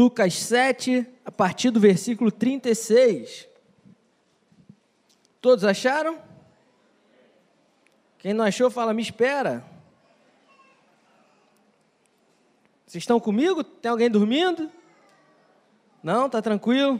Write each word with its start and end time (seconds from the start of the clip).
Lucas 0.00 0.32
7, 0.32 1.06
a 1.26 1.30
partir 1.30 1.68
do 1.70 1.78
versículo 1.78 2.32
36. 2.32 3.46
Todos 5.42 5.62
acharam? 5.62 6.18
Quem 8.16 8.32
não 8.32 8.42
achou, 8.42 8.70
fala, 8.70 8.94
me 8.94 9.02
espera. 9.02 9.62
Vocês 12.86 13.02
estão 13.02 13.20
comigo? 13.20 13.62
Tem 13.62 13.90
alguém 13.90 14.10
dormindo? 14.10 14.70
Não? 16.02 16.30
Tá 16.30 16.40
tranquilo? 16.40 16.98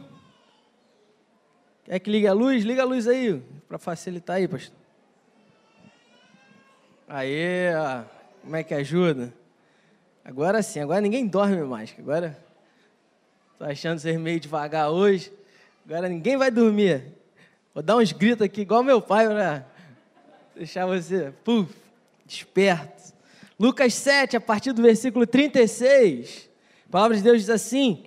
Quer 1.85 1.97
que 1.97 2.11
ligue 2.11 2.27
a 2.27 2.33
luz? 2.33 2.63
Liga 2.63 2.83
a 2.83 2.85
luz 2.85 3.07
aí, 3.07 3.41
para 3.67 3.79
facilitar 3.79 4.35
aí, 4.35 4.47
pastor. 4.47 4.77
Aí, 7.07 7.71
como 8.43 8.55
é 8.55 8.63
que 8.63 8.75
ajuda? 8.75 9.33
Agora 10.23 10.61
sim, 10.61 10.79
agora 10.79 11.01
ninguém 11.01 11.25
dorme 11.25 11.63
mais. 11.63 11.95
Agora, 11.97 12.50
tô 13.61 13.65
achando 13.65 13.99
ser 13.99 14.17
meio 14.17 14.39
devagar 14.39 14.89
hoje. 14.89 15.31
Agora 15.85 16.09
ninguém 16.09 16.35
vai 16.35 16.49
dormir. 16.49 17.03
Vou 17.75 17.83
dar 17.83 17.95
uns 17.97 18.11
gritos 18.11 18.43
aqui, 18.43 18.61
igual 18.61 18.81
meu 18.81 18.99
pai, 18.99 19.27
para 19.27 19.67
deixar 20.55 20.87
você, 20.87 21.31
puf, 21.43 21.71
desperto. 22.25 23.13
Lucas 23.59 23.93
7, 23.93 24.35
a 24.35 24.41
partir 24.41 24.73
do 24.73 24.81
versículo 24.81 25.27
36, 25.27 26.49
a 26.87 26.91
palavra 26.91 27.15
de 27.15 27.21
Deus 27.21 27.37
diz 27.41 27.51
assim: 27.51 28.05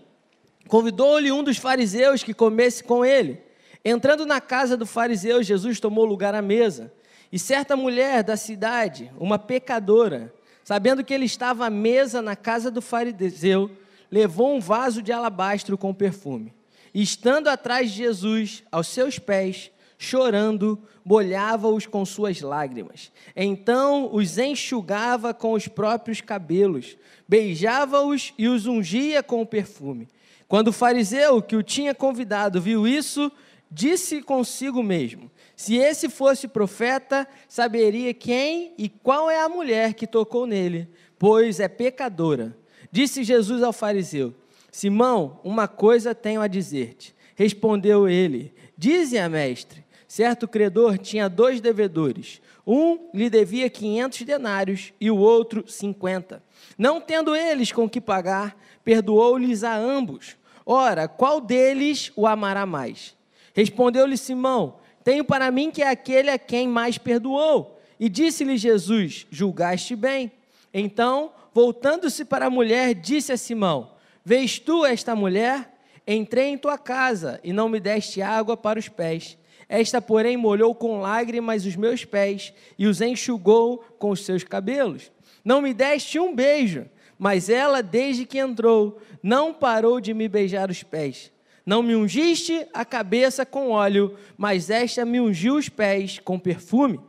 Convidou-lhe 0.66 1.30
um 1.30 1.45
dos 1.45 1.56
fariseus 1.56 2.24
que 2.24 2.34
comesse 2.34 2.82
com 2.82 3.04
ele. 3.04 3.40
Entrando 3.84 4.26
na 4.26 4.40
casa 4.40 4.76
do 4.76 4.84
fariseu, 4.84 5.40
Jesus 5.40 5.78
tomou 5.78 6.04
lugar 6.04 6.34
à 6.34 6.42
mesa. 6.42 6.92
E 7.30 7.38
certa 7.38 7.76
mulher 7.76 8.24
da 8.24 8.36
cidade, 8.36 9.12
uma 9.20 9.38
pecadora, 9.38 10.34
sabendo 10.64 11.04
que 11.04 11.14
ele 11.14 11.26
estava 11.26 11.66
à 11.66 11.70
mesa 11.70 12.20
na 12.20 12.34
casa 12.34 12.73
do 12.73 12.82
fariseu, 12.82 13.70
levou 14.15 14.54
um 14.54 14.60
vaso 14.60 15.02
de 15.02 15.10
alabastro 15.10 15.76
com 15.76 15.93
perfume. 15.93 16.54
E 16.95 17.02
estando 17.02 17.48
atrás 17.48 17.90
de 17.90 17.96
Jesus, 17.96 18.62
aos 18.70 18.87
seus 18.87 19.18
pés, 19.18 19.73
chorando, 19.98 20.80
molhava-os 21.04 21.84
com 21.84 22.04
suas 22.04 22.40
lágrimas. 22.40 23.10
Então 23.35 24.09
os 24.15 24.38
enxugava 24.38 25.35
com 25.35 25.54
os 25.54 25.66
próprios 25.66 26.20
cabelos, 26.20 26.96
beijava-os 27.26 28.32
e 28.38 28.46
os 28.46 28.66
ungia 28.66 29.20
com 29.20 29.42
o 29.42 29.46
perfume. 29.46 30.07
Quando 30.46 30.68
o 30.68 30.73
fariseu 30.73 31.42
que 31.42 31.57
o 31.57 31.62
tinha 31.65 31.92
convidado 31.92 32.60
viu 32.60 32.87
isso, 32.87 33.32
disse 33.68 34.23
consigo 34.23 34.80
mesmo: 34.80 35.29
Se 35.57 35.74
esse 35.74 36.09
fosse 36.09 36.46
profeta, 36.46 37.26
saberia 37.48 38.15
quem 38.15 38.74
e 38.79 38.88
qual 38.88 39.29
é 39.29 39.40
a 39.40 39.48
mulher 39.48 39.95
que 39.95 40.07
tocou 40.07 40.46
nele, 40.46 40.88
pois 41.18 41.59
é 41.59 41.66
pecadora. 41.66 42.57
Disse 42.95 43.24
Jesus 43.24 43.60
ao 43.60 43.73
fariseu: 43.73 44.32
Simão, 44.70 45.40
uma 45.42 45.66
coisa 45.66 46.14
tenho 46.14 46.40
a 46.40 46.46
dizer-te. 46.46 47.12
Respondeu 47.34 48.09
ele: 48.09 48.54
Dize-a, 48.78 49.28
mestre. 49.28 49.84
Certo 50.06 50.46
credor 50.46 50.96
tinha 50.96 51.28
dois 51.28 51.60
devedores. 51.60 52.40
Um 52.64 53.09
lhe 53.12 53.28
devia 53.28 53.68
quinhentos 53.68 54.23
denários 54.23 54.92
e 55.01 55.10
o 55.10 55.16
outro 55.16 55.64
cinquenta. 55.66 56.40
Não 56.78 57.01
tendo 57.01 57.34
eles 57.34 57.73
com 57.73 57.90
que 57.90 58.01
pagar, 58.01 58.56
perdoou-lhes 58.84 59.64
a 59.64 59.76
ambos. 59.76 60.36
Ora, 60.64 61.08
qual 61.08 61.40
deles 61.40 62.12
o 62.14 62.29
amará 62.29 62.64
mais? 62.64 63.16
Respondeu-lhe 63.54 64.16
Simão: 64.16 64.76
Tenho 65.03 65.25
para 65.25 65.50
mim 65.50 65.72
que 65.72 65.82
é 65.82 65.88
aquele 65.88 66.31
a 66.31 66.38
quem 66.38 66.69
mais 66.69 66.97
perdoou. 66.97 67.76
E 67.98 68.08
disse-lhe 68.08 68.56
Jesus: 68.56 69.26
Julgaste 69.32 69.97
bem. 69.97 70.31
Então, 70.72 71.32
voltando-se 71.55 72.25
para 72.25 72.47
a 72.47 72.50
mulher, 72.50 72.94
disse 72.94 73.32
a 73.32 73.37
Simão: 73.37 73.92
Vês 74.25 74.59
tu 74.59 74.84
esta 74.84 75.15
mulher? 75.15 75.72
Entrei 76.06 76.48
em 76.48 76.59
tua 76.59 76.76
casa 76.76 77.41
e 77.42 77.53
não 77.53 77.69
me 77.69 77.81
deste 77.81 78.20
água 78.20 78.56
para 78.56 78.78
os 78.78 78.88
pés. 78.88 79.38
Esta, 79.66 80.03
porém, 80.03 80.37
molhou 80.37 80.75
com 80.75 81.00
lágrimas 81.00 81.64
os 81.64 81.76
meus 81.76 82.04
pés 82.04 82.53
e 82.78 82.87
os 82.87 83.00
enxugou 83.00 83.78
com 83.98 84.10
os 84.10 84.22
seus 84.25 84.44
cabelos. 84.44 85.10
Não 85.43 85.62
me 85.62 85.72
deste 85.72 86.19
um 86.19 86.34
beijo, 86.34 86.84
mas 87.19 87.48
ela, 87.48 87.82
desde 87.82 88.26
que 88.26 88.38
entrou, 88.38 89.00
não 89.22 89.54
parou 89.54 90.00
de 90.00 90.12
me 90.12 90.28
beijar 90.28 90.70
os 90.70 90.82
pés. 90.82 91.32
Não 91.64 91.82
me 91.82 91.94
ungiste 91.97 92.66
a 92.75 92.84
cabeça 92.84 93.47
com 93.47 93.70
óleo, 93.70 94.19
mas 94.37 94.69
esta 94.69 95.06
me 95.06 95.19
ungiu 95.19 95.56
os 95.56 95.70
pés 95.70 96.19
com 96.19 96.38
perfume. 96.38 97.00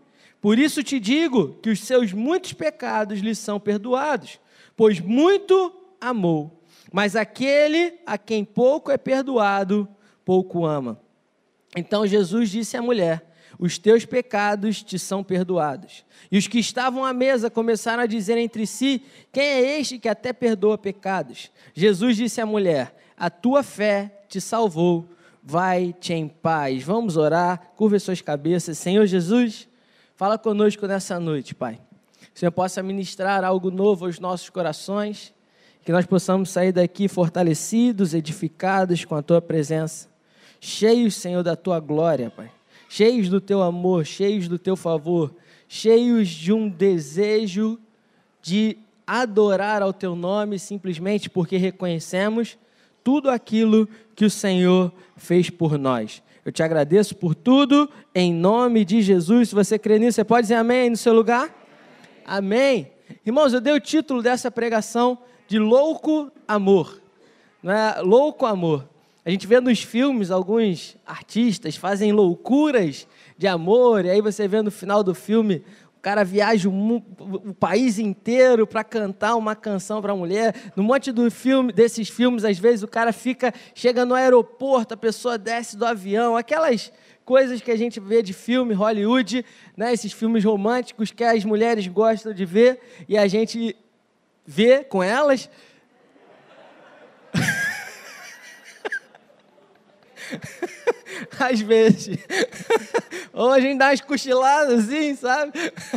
Por 0.45 0.59
isso 0.59 0.83
te 0.83 0.99
digo 0.99 1.55
que 1.55 1.71
os 1.71 1.79
seus 1.79 2.13
muitos 2.13 2.53
pecados 2.53 3.19
lhe 3.19 3.33
são 3.33 3.59
perdoados, 3.59 4.39
pois 4.77 4.99
muito 4.99 5.73
amou. 5.99 6.61
Mas 6.93 7.15
aquele 7.15 7.95
a 8.05 8.15
quem 8.15 8.45
pouco 8.45 8.91
é 8.91 8.95
perdoado, 8.95 9.89
pouco 10.23 10.63
ama. 10.63 11.01
Então 11.75 12.05
Jesus 12.05 12.51
disse 12.51 12.77
à 12.77 12.81
mulher: 12.83 13.27
Os 13.57 13.79
teus 13.79 14.05
pecados 14.05 14.83
te 14.83 14.99
são 14.99 15.23
perdoados. 15.23 16.05
E 16.31 16.37
os 16.37 16.47
que 16.47 16.59
estavam 16.59 17.03
à 17.03 17.11
mesa 17.11 17.49
começaram 17.49 18.03
a 18.03 18.05
dizer 18.05 18.37
entre 18.37 18.67
si: 18.67 19.01
Quem 19.33 19.43
é 19.43 19.79
este 19.79 19.97
que 19.97 20.07
até 20.07 20.31
perdoa 20.31 20.77
pecados? 20.77 21.51
Jesus 21.73 22.17
disse 22.17 22.39
à 22.39 22.45
mulher: 22.45 22.95
A 23.17 23.31
tua 23.31 23.63
fé 23.63 24.25
te 24.29 24.39
salvou. 24.39 25.09
Vai-te 25.41 26.13
em 26.13 26.27
paz. 26.27 26.83
Vamos 26.83 27.17
orar. 27.17 27.71
Curva 27.75 27.97
suas 27.97 28.21
cabeças. 28.21 28.77
Senhor 28.77 29.07
Jesus, 29.07 29.67
fala 30.15 30.37
conosco 30.37 30.87
nessa 30.87 31.19
noite, 31.19 31.53
Pai. 31.53 31.79
Que 32.19 32.37
o 32.37 32.39
Senhor 32.39 32.51
possa 32.51 32.81
ministrar 32.81 33.43
algo 33.43 33.69
novo 33.69 34.05
aos 34.05 34.19
nossos 34.19 34.49
corações. 34.49 35.33
Que 35.83 35.91
nós 35.91 36.05
possamos 36.05 36.49
sair 36.49 36.71
daqui 36.71 37.07
fortalecidos, 37.07 38.13
edificados 38.13 39.05
com 39.05 39.15
a 39.15 39.21
tua 39.21 39.41
presença 39.41 40.13
cheios, 40.65 41.15
Senhor, 41.15 41.43
da 41.43 41.55
tua 41.55 41.79
glória, 41.79 42.29
Pai. 42.29 42.51
Cheios 42.89 43.29
do 43.29 43.39
teu 43.39 43.61
amor, 43.61 44.05
cheios 44.05 44.47
do 44.47 44.57
teu 44.57 44.75
favor, 44.75 45.33
cheios 45.67 46.27
de 46.27 46.51
um 46.51 46.67
desejo 46.67 47.79
de 48.41 48.77
adorar 49.05 49.81
ao 49.81 49.93
teu 49.93 50.15
nome 50.15 50.57
simplesmente 50.57 51.29
porque 51.29 51.57
reconhecemos 51.57 52.57
tudo 53.03 53.29
aquilo 53.29 53.87
que 54.15 54.25
o 54.25 54.29
Senhor 54.29 54.91
fez 55.15 55.49
por 55.49 55.77
nós. 55.77 56.23
Eu 56.45 56.51
te 56.51 56.61
agradeço 56.61 57.15
por 57.15 57.33
tudo, 57.33 57.89
em 58.13 58.31
nome 58.31 58.85
de 58.85 59.01
Jesus. 59.01 59.49
Se 59.49 59.55
você 59.55 59.79
crê 59.79 59.97
nisso, 59.97 60.17
você 60.17 60.23
pode 60.23 60.43
dizer 60.43 60.53
amém 60.53 60.81
aí 60.81 60.89
no 60.91 60.95
seu 60.95 61.11
lugar? 61.11 61.49
Amém. 62.23 62.91
amém. 63.09 63.17
Irmãos, 63.25 63.51
eu 63.51 63.59
dei 63.59 63.73
o 63.73 63.79
título 63.79 64.21
dessa 64.21 64.51
pregação 64.51 65.17
de 65.47 65.57
Louco 65.57 66.31
Amor. 66.47 67.01
Não 67.63 67.73
é? 67.73 67.99
Louco 67.99 68.45
Amor. 68.45 68.87
A 69.25 69.31
gente 69.31 69.47
vê 69.47 69.59
nos 69.59 69.81
filmes 69.81 70.29
alguns 70.29 70.95
artistas 71.03 71.75
fazem 71.77 72.11
loucuras 72.11 73.07
de 73.35 73.47
amor, 73.47 74.05
e 74.05 74.11
aí 74.11 74.21
você 74.21 74.47
vê 74.47 74.61
no 74.61 74.69
final 74.69 75.03
do 75.03 75.15
filme 75.15 75.63
cara 76.05 76.23
viaja 76.23 76.69
o, 76.69 76.97
o 77.17 77.51
país 77.55 77.97
inteiro 77.97 78.67
para 78.67 78.83
cantar 78.83 79.35
uma 79.35 79.55
canção 79.55 80.03
para 80.03 80.13
a 80.13 80.15
mulher. 80.15 80.53
No 80.75 80.83
monte 80.83 81.11
do 81.11 81.31
filme, 81.31 81.73
desses 81.73 82.07
filmes, 82.07 82.45
às 82.45 82.59
vezes 82.59 82.83
o 82.83 82.87
cara 82.87 83.11
fica, 83.11 83.51
chega 83.73 84.05
no 84.05 84.13
aeroporto, 84.13 84.93
a 84.93 84.97
pessoa 84.97 85.35
desce 85.35 85.75
do 85.75 85.83
avião, 85.83 86.37
aquelas 86.37 86.93
coisas 87.25 87.59
que 87.59 87.71
a 87.71 87.75
gente 87.75 87.99
vê 87.99 88.21
de 88.21 88.33
filme 88.33 88.75
Hollywood, 88.75 89.43
né, 89.75 89.93
esses 89.93 90.13
filmes 90.13 90.43
românticos 90.43 91.09
que 91.09 91.23
as 91.23 91.43
mulheres 91.43 91.87
gostam 91.87 92.31
de 92.35 92.45
ver 92.45 92.79
e 93.09 93.17
a 93.17 93.27
gente 93.27 93.75
vê 94.45 94.83
com 94.83 95.01
elas. 95.01 95.49
Às 101.39 101.61
vezes. 101.61 102.17
Ou 103.33 103.51
a 103.51 103.59
gente 103.59 103.77
dá 103.77 103.89
umas 103.89 104.01
cochiladas 104.01 104.85
assim, 104.85 105.15
sabe? 105.15 105.51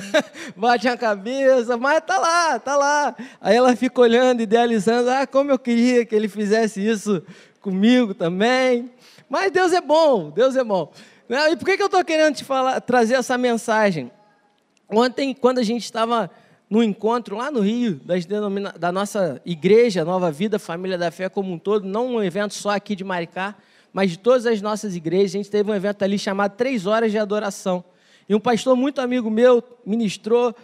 Bate 0.56 0.88
a 0.88 0.96
cabeça, 0.96 1.76
mas 1.76 2.02
tá 2.04 2.18
lá, 2.18 2.58
tá 2.58 2.76
lá. 2.76 3.16
Aí 3.40 3.56
ela 3.56 3.74
fica 3.76 4.00
olhando, 4.00 4.42
idealizando, 4.42 5.10
ah, 5.10 5.26
como 5.26 5.50
eu 5.50 5.58
queria 5.58 6.04
que 6.04 6.14
ele 6.14 6.28
fizesse 6.28 6.84
isso 6.84 7.22
comigo 7.60 8.14
também. 8.14 8.90
Mas 9.28 9.52
Deus 9.52 9.72
é 9.72 9.80
bom, 9.80 10.30
Deus 10.30 10.56
é 10.56 10.64
bom. 10.64 10.92
E 11.28 11.56
por 11.56 11.66
que, 11.66 11.76
que 11.76 11.82
eu 11.82 11.86
estou 11.86 12.04
querendo 12.04 12.36
te 12.36 12.44
falar, 12.44 12.80
trazer 12.80 13.14
essa 13.14 13.36
mensagem? 13.36 14.10
Ontem, 14.88 15.34
quando 15.34 15.58
a 15.58 15.62
gente 15.62 15.84
estava 15.84 16.30
no 16.70 16.82
encontro 16.82 17.36
lá 17.36 17.50
no 17.50 17.60
Rio, 17.60 18.00
da 18.78 18.92
nossa 18.92 19.40
igreja, 19.44 20.04
Nova 20.04 20.30
Vida, 20.30 20.58
Família 20.58 20.98
da 20.98 21.10
Fé 21.10 21.28
como 21.28 21.52
um 21.52 21.58
todo, 21.58 21.86
não 21.86 22.14
um 22.14 22.22
evento 22.22 22.54
só 22.54 22.70
aqui 22.70 22.96
de 22.96 23.04
Maricá, 23.04 23.54
mas 23.92 24.10
de 24.10 24.18
todas 24.18 24.46
as 24.46 24.60
nossas 24.60 24.94
igrejas, 24.94 25.34
a 25.34 25.38
gente 25.38 25.50
teve 25.50 25.70
um 25.70 25.74
evento 25.74 26.02
ali 26.02 26.18
chamado 26.18 26.56
Três 26.56 26.86
Horas 26.86 27.10
de 27.10 27.18
Adoração. 27.18 27.84
E 28.28 28.34
um 28.34 28.40
pastor 28.40 28.76
muito 28.76 29.00
amigo 29.00 29.30
meu 29.30 29.62
ministrou 29.84 30.54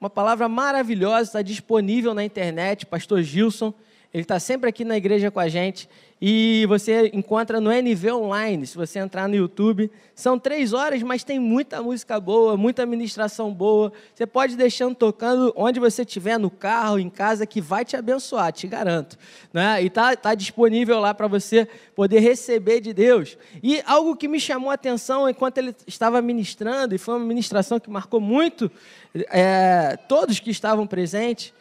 uma 0.00 0.10
palavra 0.10 0.48
maravilhosa, 0.48 1.22
está 1.22 1.42
disponível 1.42 2.12
na 2.12 2.24
internet, 2.24 2.84
pastor 2.86 3.22
Gilson. 3.22 3.72
Ele 4.12 4.22
está 4.22 4.38
sempre 4.38 4.68
aqui 4.68 4.84
na 4.84 4.96
igreja 4.96 5.30
com 5.30 5.40
a 5.40 5.48
gente. 5.48 5.88
E 6.24 6.66
você 6.68 7.10
encontra 7.12 7.60
no 7.60 7.72
NV 7.72 8.12
Online, 8.12 8.64
se 8.64 8.76
você 8.76 9.00
entrar 9.00 9.26
no 9.26 9.34
YouTube. 9.34 9.90
São 10.14 10.38
três 10.38 10.72
horas, 10.72 11.02
mas 11.02 11.24
tem 11.24 11.40
muita 11.40 11.82
música 11.82 12.20
boa, 12.20 12.56
muita 12.56 12.86
ministração 12.86 13.52
boa. 13.52 13.92
Você 14.14 14.24
pode 14.24 14.54
deixando 14.54 14.94
tocando 14.94 15.52
onde 15.56 15.80
você 15.80 16.02
estiver, 16.02 16.38
no 16.38 16.48
carro, 16.48 16.98
em 16.98 17.10
casa, 17.10 17.44
que 17.44 17.60
vai 17.60 17.84
te 17.84 17.96
abençoar, 17.96 18.52
te 18.52 18.68
garanto. 18.68 19.18
Né? 19.52 19.82
E 19.82 19.86
está 19.86 20.14
tá 20.14 20.34
disponível 20.34 21.00
lá 21.00 21.12
para 21.12 21.26
você 21.26 21.66
poder 21.96 22.20
receber 22.20 22.80
de 22.80 22.92
Deus. 22.92 23.36
E 23.60 23.82
algo 23.84 24.14
que 24.14 24.28
me 24.28 24.38
chamou 24.38 24.70
a 24.70 24.74
atenção 24.74 25.28
enquanto 25.28 25.58
ele 25.58 25.74
estava 25.88 26.22
ministrando, 26.22 26.94
e 26.94 26.98
foi 26.98 27.14
uma 27.14 27.26
ministração 27.26 27.80
que 27.80 27.90
marcou 27.90 28.20
muito 28.20 28.70
é, 29.14 29.98
todos 30.06 30.38
que 30.38 30.50
estavam 30.50 30.86
presentes, 30.86 31.52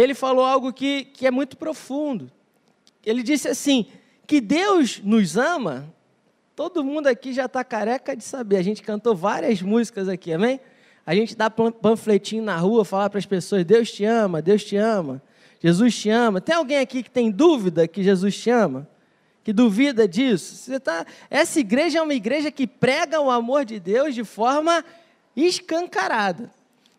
ele 0.00 0.14
falou 0.14 0.44
algo 0.44 0.72
que, 0.72 1.04
que 1.04 1.26
é 1.26 1.30
muito 1.30 1.56
profundo. 1.56 2.30
Ele 3.04 3.22
disse 3.22 3.48
assim: 3.48 3.86
que 4.26 4.40
Deus 4.40 5.00
nos 5.04 5.36
ama, 5.36 5.92
todo 6.56 6.84
mundo 6.84 7.06
aqui 7.06 7.32
já 7.32 7.44
está 7.44 7.62
careca 7.62 8.16
de 8.16 8.24
saber. 8.24 8.56
A 8.56 8.62
gente 8.62 8.82
cantou 8.82 9.14
várias 9.14 9.62
músicas 9.62 10.08
aqui, 10.08 10.32
amém? 10.32 10.60
A 11.06 11.14
gente 11.14 11.36
dá 11.36 11.50
panfletinho 11.50 12.42
na 12.42 12.56
rua, 12.56 12.84
falar 12.84 13.10
para 13.10 13.18
as 13.18 13.26
pessoas: 13.26 13.64
Deus 13.64 13.92
te 13.92 14.04
ama, 14.04 14.40
Deus 14.40 14.64
te 14.64 14.76
ama, 14.76 15.22
Jesus 15.60 15.96
te 15.96 16.10
ama. 16.10 16.40
Tem 16.40 16.54
alguém 16.54 16.78
aqui 16.78 17.02
que 17.02 17.10
tem 17.10 17.30
dúvida 17.30 17.86
que 17.86 18.02
Jesus 18.02 18.36
te 18.36 18.50
ama? 18.50 18.88
Que 19.44 19.52
duvida 19.52 20.08
disso? 20.08 20.56
Você 20.56 20.80
tá... 20.80 21.04
Essa 21.28 21.60
igreja 21.60 21.98
é 21.98 22.02
uma 22.02 22.14
igreja 22.14 22.50
que 22.50 22.66
prega 22.66 23.20
o 23.20 23.30
amor 23.30 23.66
de 23.66 23.78
Deus 23.78 24.14
de 24.14 24.24
forma 24.24 24.82
escancarada. 25.36 26.50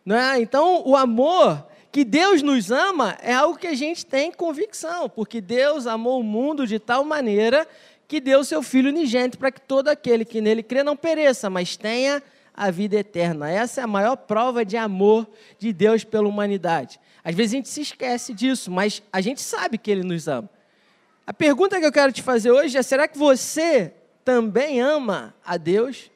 Não 0.05 0.15
é? 0.15 0.39
Então, 0.39 0.83
o 0.85 0.95
amor 0.95 1.65
que 1.95 2.03
Deus 2.03 2.41
nos 2.41 2.71
ama 2.71 3.17
é 3.21 3.33
algo 3.33 3.57
que 3.57 3.67
a 3.67 3.73
gente 3.73 4.05
tem 4.05 4.29
convicção, 4.29 5.07
porque 5.07 5.39
Deus 5.39 5.87
amou 5.87 6.19
o 6.19 6.23
mundo 6.23 6.67
de 6.67 6.77
tal 6.77 7.05
maneira 7.05 7.65
que 8.05 8.19
deu 8.19 8.43
seu 8.43 8.61
Filho 8.61 8.89
unigênito 8.89 9.37
para 9.37 9.49
que 9.49 9.61
todo 9.61 9.87
aquele 9.87 10.25
que 10.25 10.41
nele 10.41 10.61
crê 10.61 10.83
não 10.83 10.97
pereça, 10.97 11.49
mas 11.49 11.77
tenha 11.77 12.21
a 12.53 12.69
vida 12.69 12.97
eterna. 12.97 13.49
Essa 13.49 13.79
é 13.79 13.83
a 13.85 13.87
maior 13.87 14.17
prova 14.17 14.65
de 14.65 14.75
amor 14.75 15.25
de 15.57 15.71
Deus 15.71 16.03
pela 16.03 16.27
humanidade. 16.27 16.99
Às 17.23 17.33
vezes 17.33 17.53
a 17.53 17.55
gente 17.55 17.69
se 17.69 17.79
esquece 17.79 18.33
disso, 18.33 18.69
mas 18.69 19.01
a 19.09 19.21
gente 19.21 19.41
sabe 19.41 19.77
que 19.77 19.89
Ele 19.89 20.03
nos 20.03 20.27
ama. 20.27 20.49
A 21.25 21.31
pergunta 21.33 21.79
que 21.79 21.85
eu 21.85 21.93
quero 21.93 22.11
te 22.11 22.21
fazer 22.21 22.51
hoje 22.51 22.77
é: 22.77 22.83
será 22.83 23.07
que 23.07 23.17
você 23.17 23.93
também 24.25 24.81
ama 24.81 25.33
a 25.45 25.55
Deus? 25.55 26.11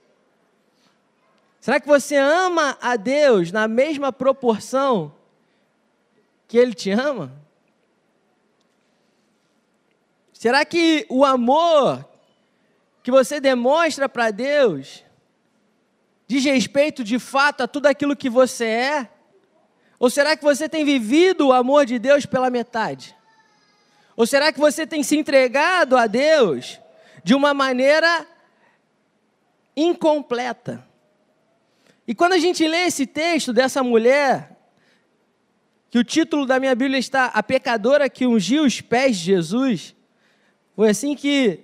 Será 1.62 1.80
que 1.80 1.88
você 1.88 2.18
ama 2.18 2.78
a 2.82 2.98
Deus 2.98 3.50
na 3.54 3.66
mesma 3.66 4.12
proporção 4.12 5.18
que 6.50 6.58
Ele 6.58 6.74
te 6.74 6.90
ama? 6.90 7.32
Será 10.34 10.66
que 10.66 11.06
o 11.08 11.24
amor 11.24 12.04
que 13.04 13.12
você 13.12 13.40
demonstra 13.40 14.10
para 14.10 14.32
Deus 14.32 15.06
diz 16.28 16.44
respeito 16.44 17.04
de 17.04 17.20
fato 17.20 17.62
a 17.62 17.68
tudo 17.68 17.86
aquilo 17.86 18.16
que 18.16 18.30
você 18.30 18.66
é? 18.66 19.10
Ou 20.00 20.10
será 20.10 20.36
que 20.36 20.44
você 20.44 20.68
tem 20.68 20.84
vivido 20.84 21.48
o 21.48 21.54
amor 21.54 21.86
de 21.86 22.00
Deus 22.00 22.26
pela 22.26 22.50
metade? 22.50 23.16
Ou 24.16 24.26
será 24.26 24.52
que 24.52 24.60
você 24.60 24.88
tem 24.88 25.04
se 25.04 25.16
entregado 25.16 25.96
a 25.96 26.08
Deus 26.08 26.80
de 27.24 27.36
uma 27.36 27.54
maneira 27.54 28.26
incompleta? 29.76 30.84
E 32.08 32.16
quando 32.16 32.34
a 32.34 32.40
gente 32.40 32.68
lê 32.68 32.88
esse 32.88 33.06
texto 33.06 33.54
dessa 33.54 33.84
mulher 33.84 34.59
que 35.90 35.98
o 35.98 36.04
título 36.04 36.46
da 36.46 36.60
minha 36.60 36.76
Bíblia 36.76 37.00
está 37.00 37.26
A 37.26 37.42
Pecadora 37.42 38.10
que 38.10 38.28
ungiu 38.28 38.64
os 38.64 38.80
pés 38.80 39.18
de 39.18 39.26
Jesus. 39.26 39.96
Foi 40.76 40.90
assim 40.90 41.16
que 41.16 41.60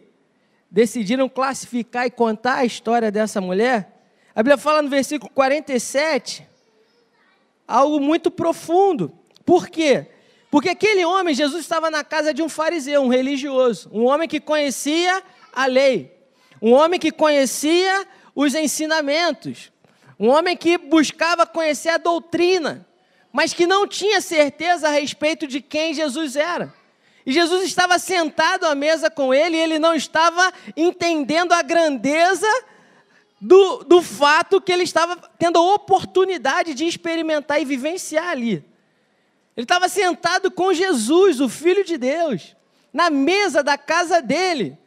decidiram 0.69 1.29
classificar 1.29 2.07
e 2.07 2.11
contar 2.11 2.55
a 2.55 2.65
história 2.65 3.11
dessa 3.11 3.39
mulher. 3.39 4.07
A 4.33 4.41
Bíblia 4.41 4.57
fala 4.57 4.81
no 4.81 4.89
versículo 4.89 5.31
47 5.31 6.45
algo 7.67 7.99
muito 7.99 8.31
profundo. 8.31 9.11
Por 9.45 9.69
quê? 9.69 10.07
Porque 10.49 10.69
aquele 10.69 11.05
homem, 11.05 11.35
Jesus 11.35 11.61
estava 11.61 11.91
na 11.91 12.03
casa 12.03 12.33
de 12.33 12.41
um 12.41 12.49
fariseu, 12.49 13.01
um 13.01 13.07
religioso, 13.07 13.89
um 13.91 14.05
homem 14.05 14.27
que 14.27 14.39
conhecia 14.39 15.21
a 15.53 15.65
lei, 15.65 16.15
um 16.61 16.71
homem 16.73 16.99
que 16.99 17.11
conhecia 17.11 18.07
os 18.33 18.55
ensinamentos, 18.55 19.71
um 20.19 20.29
homem 20.29 20.57
que 20.57 20.77
buscava 20.77 21.45
conhecer 21.45 21.89
a 21.89 21.97
doutrina 21.97 22.87
mas 23.35 23.53
que 23.53 23.67
não 23.67 23.85
tinha 23.85 24.21
certeza 24.21 24.87
a 24.87 24.91
respeito 24.91 25.45
de 25.45 25.59
quem 25.59 25.93
Jesus 25.93 26.37
era. 26.37 26.73
E 27.25 27.33
Jesus 27.33 27.65
estava 27.65 27.99
sentado 27.99 28.65
à 28.65 28.73
mesa 28.73 29.09
com 29.11 29.33
ele 29.33 29.57
e 29.57 29.59
ele 29.59 29.77
não 29.77 29.93
estava 29.93 30.53
entendendo 30.73 31.51
a 31.51 31.61
grandeza 31.61 32.47
do, 33.41 33.83
do 33.83 34.01
fato 34.01 34.61
que 34.61 34.71
ele 34.71 34.83
estava 34.83 35.17
tendo 35.37 35.59
a 35.59 35.73
oportunidade 35.73 36.73
de 36.73 36.85
experimentar 36.85 37.61
e 37.61 37.65
vivenciar 37.65 38.29
ali. 38.29 38.63
Ele 39.57 39.65
estava 39.65 39.89
sentado 39.89 40.49
com 40.49 40.73
Jesus, 40.73 41.41
o 41.41 41.49
Filho 41.49 41.83
de 41.83 41.97
Deus, 41.97 42.55
na 42.93 43.09
mesa 43.09 43.61
da 43.61 43.77
casa 43.77 44.21
dele. 44.21 44.77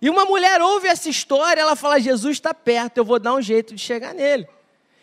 E 0.00 0.10
uma 0.10 0.24
mulher 0.24 0.60
ouve 0.60 0.88
essa 0.88 1.08
história, 1.08 1.60
ela 1.60 1.76
fala: 1.76 2.00
Jesus 2.00 2.38
está 2.38 2.52
perto, 2.52 2.98
eu 2.98 3.04
vou 3.04 3.20
dar 3.20 3.34
um 3.34 3.40
jeito 3.40 3.76
de 3.76 3.80
chegar 3.80 4.12
nele. 4.12 4.48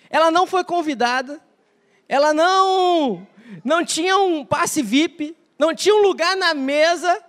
Ela 0.09 0.29
não 0.29 0.45
foi 0.45 0.65
convidada, 0.65 1.39
ela 2.09 2.33
não 2.33 3.25
não 3.63 3.85
tinha 3.85 4.17
um 4.17 4.43
passe 4.43 4.81
VIP, 4.81 5.37
não 5.57 5.73
tinha 5.73 5.93
um 5.93 6.01
lugar 6.01 6.35
na 6.35 6.53
mesa, 6.53 7.23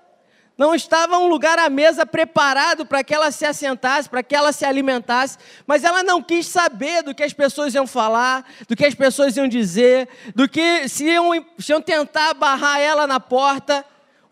não 0.56 0.74
estava 0.74 1.18
um 1.18 1.28
lugar 1.28 1.58
à 1.58 1.70
mesa 1.70 2.04
preparado 2.04 2.84
para 2.84 3.02
que 3.02 3.14
ela 3.14 3.30
se 3.30 3.44
assentasse, 3.44 4.08
para 4.08 4.22
que 4.22 4.34
ela 4.34 4.52
se 4.52 4.64
alimentasse, 4.64 5.38
mas 5.66 5.84
ela 5.84 6.02
não 6.02 6.22
quis 6.22 6.46
saber 6.46 7.02
do 7.02 7.14
que 7.14 7.22
as 7.22 7.32
pessoas 7.32 7.74
iam 7.74 7.86
falar, 7.86 8.44
do 8.68 8.76
que 8.76 8.84
as 8.84 8.94
pessoas 8.94 9.36
iam 9.36 9.48
dizer, 9.48 10.08
do 10.34 10.48
que 10.48 10.88
se 10.88 11.04
iam, 11.04 11.30
se 11.58 11.72
iam 11.72 11.80
tentar 11.80 12.34
barrar 12.34 12.80
ela 12.80 13.06
na 13.06 13.20
porta 13.20 13.84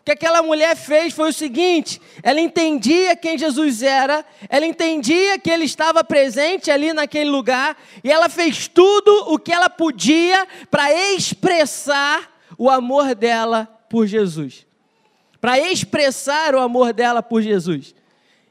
que 0.09 0.13
aquela 0.13 0.41
mulher 0.41 0.75
fez 0.75 1.13
foi 1.13 1.29
o 1.29 1.33
seguinte: 1.33 2.01
ela 2.23 2.41
entendia 2.41 3.15
quem 3.15 3.37
Jesus 3.37 3.83
era, 3.83 4.25
ela 4.49 4.65
entendia 4.65 5.37
que 5.37 5.51
ele 5.51 5.65
estava 5.65 6.03
presente 6.03 6.71
ali 6.71 6.91
naquele 6.93 7.29
lugar, 7.29 7.77
e 8.03 8.11
ela 8.11 8.27
fez 8.27 8.67
tudo 8.67 9.31
o 9.31 9.37
que 9.37 9.53
ela 9.53 9.69
podia 9.69 10.47
para 10.71 10.91
expressar 11.13 12.39
o 12.57 12.71
amor 12.71 13.13
dela 13.13 13.67
por 13.87 14.07
Jesus. 14.07 14.65
Para 15.39 15.59
expressar 15.59 16.55
o 16.55 16.59
amor 16.59 16.91
dela 16.91 17.21
por 17.21 17.43
Jesus. 17.43 17.93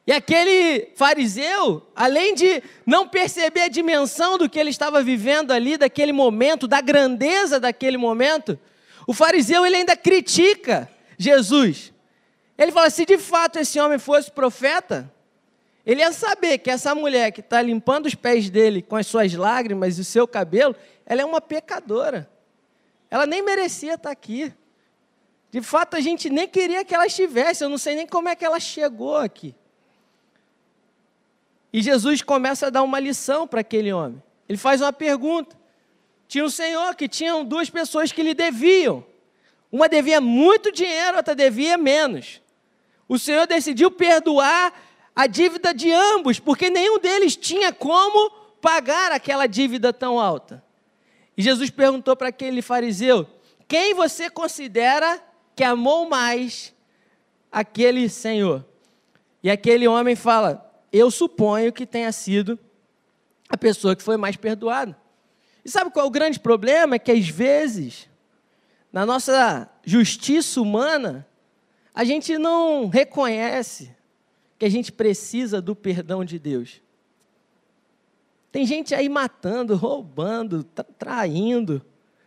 E 0.06 0.12
aquele 0.12 0.92
fariseu, 0.94 1.86
além 1.94 2.34
de 2.34 2.62
não 2.86 3.08
perceber 3.08 3.62
a 3.62 3.68
dimensão 3.68 4.38
do 4.38 4.48
que 4.48 4.60
ele 4.60 4.70
estava 4.70 5.02
vivendo 5.02 5.50
ali, 5.50 5.76
daquele 5.76 6.12
momento, 6.12 6.68
da 6.68 6.80
grandeza 6.80 7.58
daquele 7.58 7.98
momento, 7.98 8.56
o 9.08 9.12
fariseu 9.12 9.66
ele 9.66 9.76
ainda 9.76 9.96
critica 9.96 10.88
Jesus. 11.18 11.92
Ele 12.56 12.72
fala: 12.72 12.88
se 12.88 13.04
de 13.04 13.18
fato 13.18 13.58
esse 13.58 13.78
homem 13.78 13.98
fosse 13.98 14.30
profeta, 14.30 15.12
ele 15.84 16.00
ia 16.00 16.12
saber 16.12 16.58
que 16.58 16.70
essa 16.70 16.94
mulher 16.94 17.32
que 17.32 17.40
está 17.40 17.60
limpando 17.60 18.06
os 18.06 18.14
pés 18.14 18.48
dele 18.48 18.80
com 18.80 18.96
as 18.96 19.06
suas 19.06 19.32
lágrimas 19.34 19.98
e 19.98 20.02
o 20.02 20.04
seu 20.04 20.28
cabelo, 20.28 20.74
ela 21.04 21.22
é 21.22 21.24
uma 21.24 21.40
pecadora. 21.40 22.30
Ela 23.10 23.26
nem 23.26 23.42
merecia 23.42 23.94
estar 23.94 24.10
aqui. 24.10 24.52
De 25.50 25.62
fato, 25.62 25.96
a 25.96 26.00
gente 26.00 26.28
nem 26.28 26.46
queria 26.46 26.84
que 26.84 26.94
ela 26.94 27.06
estivesse, 27.06 27.64
eu 27.64 27.70
não 27.70 27.78
sei 27.78 27.94
nem 27.94 28.06
como 28.06 28.28
é 28.28 28.36
que 28.36 28.44
ela 28.44 28.60
chegou 28.60 29.16
aqui. 29.16 29.54
E 31.72 31.80
Jesus 31.82 32.22
começa 32.22 32.66
a 32.66 32.70
dar 32.70 32.82
uma 32.82 33.00
lição 33.00 33.46
para 33.46 33.60
aquele 33.60 33.92
homem. 33.92 34.22
Ele 34.48 34.58
faz 34.58 34.80
uma 34.80 34.92
pergunta. 34.92 35.56
Tinha 36.26 36.44
um 36.44 36.50
senhor 36.50 36.94
que 36.94 37.08
tinham 37.08 37.44
duas 37.44 37.70
pessoas 37.70 38.12
que 38.12 38.22
lhe 38.22 38.34
deviam. 38.34 39.04
Uma 39.70 39.88
devia 39.88 40.20
muito 40.20 40.72
dinheiro, 40.72 41.18
outra 41.18 41.34
devia 41.34 41.76
menos. 41.76 42.40
O 43.08 43.18
Senhor 43.18 43.46
decidiu 43.46 43.90
perdoar 43.90 44.72
a 45.14 45.26
dívida 45.26 45.74
de 45.74 45.90
ambos, 45.90 46.38
porque 46.38 46.70
nenhum 46.70 46.98
deles 46.98 47.36
tinha 47.36 47.72
como 47.72 48.30
pagar 48.60 49.12
aquela 49.12 49.46
dívida 49.46 49.92
tão 49.92 50.18
alta. 50.18 50.62
E 51.36 51.42
Jesus 51.42 51.70
perguntou 51.70 52.16
para 52.16 52.28
aquele 52.28 52.62
fariseu: 52.62 53.26
Quem 53.66 53.94
você 53.94 54.30
considera 54.30 55.22
que 55.54 55.64
amou 55.64 56.08
mais 56.08 56.74
aquele 57.50 58.08
Senhor? 58.08 58.64
E 59.42 59.50
aquele 59.50 59.86
homem 59.86 60.16
fala: 60.16 60.70
Eu 60.92 61.10
suponho 61.10 61.72
que 61.72 61.86
tenha 61.86 62.10
sido 62.12 62.58
a 63.48 63.56
pessoa 63.56 63.96
que 63.96 64.02
foi 64.02 64.16
mais 64.16 64.36
perdoada. 64.36 64.96
E 65.64 65.70
sabe 65.70 65.90
qual 65.90 66.04
é 66.04 66.08
o 66.08 66.12
grande 66.12 66.40
problema? 66.40 66.96
É 66.96 66.98
que 66.98 67.12
às 67.12 67.28
vezes 67.28 68.08
na 68.92 69.04
nossa 69.04 69.70
justiça 69.84 70.60
humana, 70.60 71.26
a 71.94 72.04
gente 72.04 72.38
não 72.38 72.88
reconhece 72.88 73.94
que 74.58 74.64
a 74.64 74.70
gente 74.70 74.90
precisa 74.90 75.60
do 75.60 75.74
perdão 75.74 76.24
de 76.24 76.38
Deus. 76.38 76.80
Tem 78.50 78.64
gente 78.64 78.94
aí 78.94 79.08
matando, 79.08 79.76
roubando, 79.76 80.64
traindo, 80.98 81.84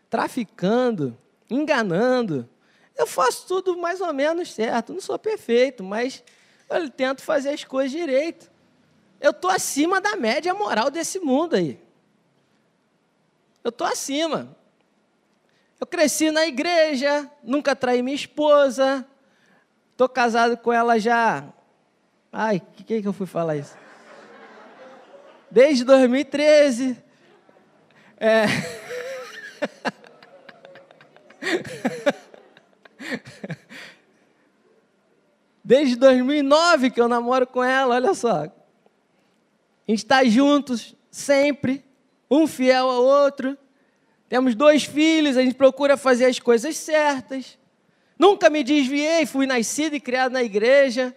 traficando, 0.10 1.18
enganando. 1.50 2.48
Eu 2.96 3.08
faço 3.08 3.48
tudo 3.48 3.78
mais 3.78 4.00
ou 4.02 4.14
menos 4.14 4.54
certo. 4.54 4.94
Não 4.94 5.02
sou 5.02 5.18
perfeito, 5.18 5.84
mas 5.84 6.24
eu 6.70 6.90
tento 6.90 7.22
fazer 7.22 7.50
as 7.50 7.64
coisas 7.64 7.92
direito. 7.92 8.52
Eu 9.20 9.32
estou 9.32 9.50
acima 9.50 10.00
da 10.00 10.16
média 10.16 10.54
moral 10.54 10.90
desse 10.90 11.20
mundo 11.20 11.56
aí. 11.56 11.80
Eu 13.64 13.70
estou 13.70 13.86
acima. 13.86 14.56
Eu 15.82 15.88
cresci 15.88 16.30
na 16.30 16.46
igreja, 16.46 17.28
nunca 17.44 17.76
traí 17.76 18.04
minha 18.04 18.16
esposa, 18.16 19.04
estou 19.92 20.08
casado 20.08 20.56
com 20.56 20.72
ela 20.72 21.00
já. 21.00 21.52
Ai, 22.32 22.60
que 22.60 22.84
que, 22.84 23.02
que 23.02 23.08
eu 23.08 23.14
fui 23.14 23.26
falar 23.26 23.56
isso? 23.56 23.76
Desde 25.50 25.84
2013. 25.84 26.96
É. 28.20 28.46
Desde 35.66 35.96
2009 35.96 36.92
que 36.92 37.02
eu 37.02 37.08
namoro 37.08 37.48
com 37.48 37.64
ela, 37.64 37.96
olha 37.96 38.14
só. 38.14 38.44
A 38.44 38.52
gente 39.88 40.04
está 40.04 40.24
juntos 40.26 40.96
sempre, 41.10 41.84
um 42.30 42.46
fiel 42.46 42.88
ao 42.88 43.04
outro. 43.04 43.58
Temos 44.32 44.56
dois 44.56 44.86
filhos, 44.86 45.36
a 45.36 45.42
gente 45.42 45.56
procura 45.56 45.98
fazer 45.98 46.24
as 46.24 46.40
coisas 46.40 46.78
certas. 46.78 47.58
Nunca 48.18 48.50
me 48.50 48.64
desviei, 48.64 49.26
fui 49.26 49.46
nascido 49.46 49.94
e 49.94 50.00
criado 50.00 50.32
na 50.32 50.42
igreja. 50.42 51.14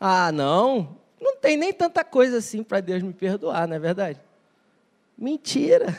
Ah, 0.00 0.32
não, 0.32 0.98
não 1.20 1.36
tem 1.36 1.56
nem 1.56 1.72
tanta 1.72 2.02
coisa 2.02 2.38
assim 2.38 2.64
para 2.64 2.80
Deus 2.80 3.00
me 3.00 3.12
perdoar, 3.12 3.68
não 3.68 3.76
é 3.76 3.78
verdade? 3.78 4.20
Mentira. 5.16 5.96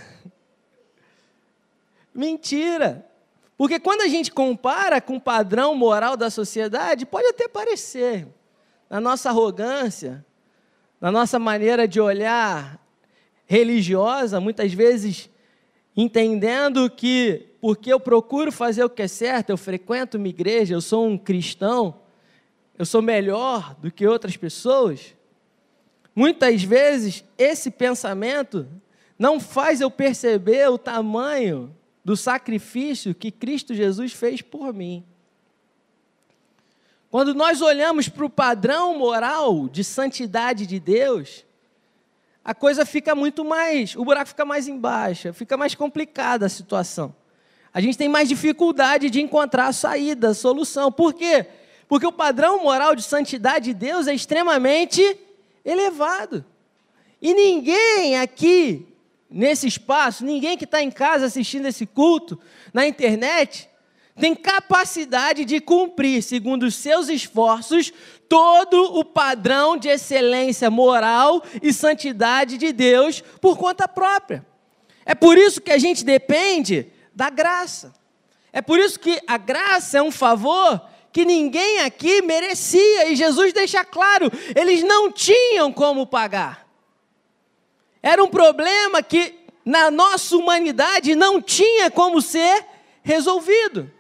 Mentira. 2.14 3.10
Porque 3.58 3.80
quando 3.80 4.02
a 4.02 4.10
gente 4.10 4.30
compara 4.30 5.00
com 5.00 5.16
o 5.16 5.22
padrão 5.22 5.74
moral 5.74 6.18
da 6.18 6.30
sociedade, 6.30 7.06
pode 7.06 7.28
até 7.28 7.48
parecer, 7.48 8.28
na 8.90 9.00
nossa 9.00 9.30
arrogância, 9.30 10.26
na 11.00 11.10
nossa 11.10 11.40
maneira 11.40 11.88
de 11.88 12.02
olhar 12.02 12.86
religiosa, 13.46 14.42
muitas 14.42 14.74
vezes 14.74 15.30
entendendo 15.96 16.90
que 16.90 17.48
porque 17.62 17.94
eu 17.94 18.00
procuro 18.00 18.52
fazer 18.52 18.84
o 18.84 18.90
que 18.90 19.02
é 19.02 19.08
certo, 19.08 19.50
eu 19.50 19.58
frequento 19.58 20.18
uma 20.18 20.28
igreja, 20.28 20.74
eu 20.74 20.82
sou 20.82 21.08
um 21.08 21.18
cristão, 21.18 21.96
eu 22.78 22.86
sou 22.86 23.02
melhor 23.02 23.76
do 23.76 23.90
que 23.90 24.06
outras 24.06 24.36
pessoas. 24.36 25.16
Muitas 26.16 26.62
vezes 26.62 27.24
esse 27.38 27.72
pensamento 27.72 28.68
não 29.18 29.40
faz 29.40 29.80
eu 29.80 29.90
perceber 29.90 30.70
o 30.70 30.78
tamanho 30.78 31.74
do 32.04 32.18
sacrifício 32.18 33.16
que 33.16 33.32
Cristo 33.32 33.74
Jesus 33.74 34.12
fez 34.12 34.42
por 34.42 34.74
mim. 34.74 35.06
Quando 37.10 37.34
nós 37.34 37.62
olhamos 37.62 38.10
para 38.10 38.26
o 38.26 38.30
padrão 38.30 38.98
moral 38.98 39.70
de 39.70 39.84
santidade 39.84 40.66
de 40.66 40.80
Deus, 40.80 41.46
a 42.44 42.54
coisa 42.54 42.86
fica 42.86 43.16
muito 43.16 43.46
mais, 43.46 43.96
o 43.96 44.04
buraco 44.04 44.30
fica 44.30 44.44
mais 44.44 44.68
embaixo, 44.68 45.34
fica 45.34 45.56
mais 45.56 45.74
complicada 45.76 46.46
a 46.46 46.50
situação. 46.50 47.16
A 47.74 47.80
gente 47.80 47.98
tem 47.98 48.10
mais 48.10 48.28
dificuldade 48.28 49.10
de 49.10 49.22
encontrar 49.22 49.68
a 49.68 49.74
saída, 49.74 50.30
a 50.30 50.34
solução. 50.34 50.92
Por 50.92 51.14
quê? 51.14 51.46
Porque 51.88 52.06
o 52.06 52.12
padrão 52.12 52.62
moral 52.62 52.96
de 52.96 53.02
santidade 53.02 53.66
de 53.66 53.74
Deus 53.74 54.08
é 54.08 54.14
extremamente 54.14 55.02
elevado. 55.64 56.46
E 57.22 57.34
ninguém 57.34 58.20
aqui, 58.20 58.86
nesse 59.30 59.66
espaço, 59.66 60.26
ninguém 60.26 60.58
que 60.58 60.66
está 60.66 60.84
em 60.84 60.92
casa 60.92 61.26
assistindo 61.26 61.66
esse 61.66 61.86
culto, 61.86 62.38
na 62.74 62.86
internet, 62.86 63.70
tem 64.20 64.36
capacidade 64.36 65.46
de 65.46 65.60
cumprir, 65.60 66.22
segundo 66.22 66.64
os 66.64 66.76
seus 66.76 67.10
esforços, 67.10 67.92
todo 68.34 68.98
o 68.98 69.06
padrão 69.06 69.78
de 69.78 69.88
excelência 69.88 70.68
moral 70.68 71.44
e 71.62 71.72
santidade 71.72 72.58
de 72.58 72.74
Deus 72.74 73.22
por 73.40 73.56
conta 73.60 73.88
própria. 73.88 74.44
É 75.06 75.14
por 75.14 75.38
isso 75.38 75.62
que 75.62 75.72
a 75.72 75.78
gente 75.78 76.04
depende 76.04 76.88
da 77.14 77.30
graça. 77.30 77.94
É 78.52 78.60
por 78.60 78.80
isso 78.80 79.00
que 79.00 79.22
a 79.28 79.38
graça 79.38 80.00
é 80.00 80.02
um 80.02 80.10
favor 80.10 80.82
que 81.12 81.24
ninguém 81.24 81.82
aqui 81.82 82.24
merecia, 82.24 83.08
e 83.08 83.16
Jesus 83.16 83.54
deixa 83.54 83.86
claro: 83.86 84.32
eles 84.56 84.82
não 84.82 85.12
tinham 85.12 85.72
como 85.72 86.08
pagar. 86.08 86.68
Era 88.02 88.24
um 88.24 88.30
problema 88.30 89.04
que 89.04 89.42
na 89.64 89.92
nossa 89.92 90.36
humanidade 90.36 91.14
não 91.14 91.40
tinha 91.40 91.92
como 91.92 92.20
ser 92.20 92.66
resolvido. 93.04 93.93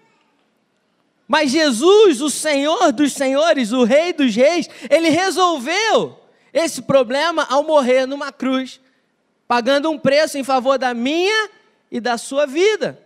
Mas 1.33 1.49
Jesus, 1.49 2.21
o 2.21 2.29
Senhor 2.29 2.91
dos 2.91 3.11
Senhores, 3.11 3.71
o 3.71 3.83
Rei 3.83 4.13
dos 4.13 4.35
Reis, 4.35 4.69
ele 4.87 5.09
resolveu 5.09 6.19
esse 6.53 6.83
problema 6.83 7.47
ao 7.49 7.63
morrer 7.63 8.05
numa 8.05 8.31
cruz, 8.31 8.79
pagando 9.47 9.89
um 9.89 9.97
preço 9.97 10.37
em 10.37 10.43
favor 10.43 10.77
da 10.77 10.93
minha 10.93 11.49
e 11.89 11.99
da 11.99 12.19
sua 12.19 12.45
vida. 12.45 13.03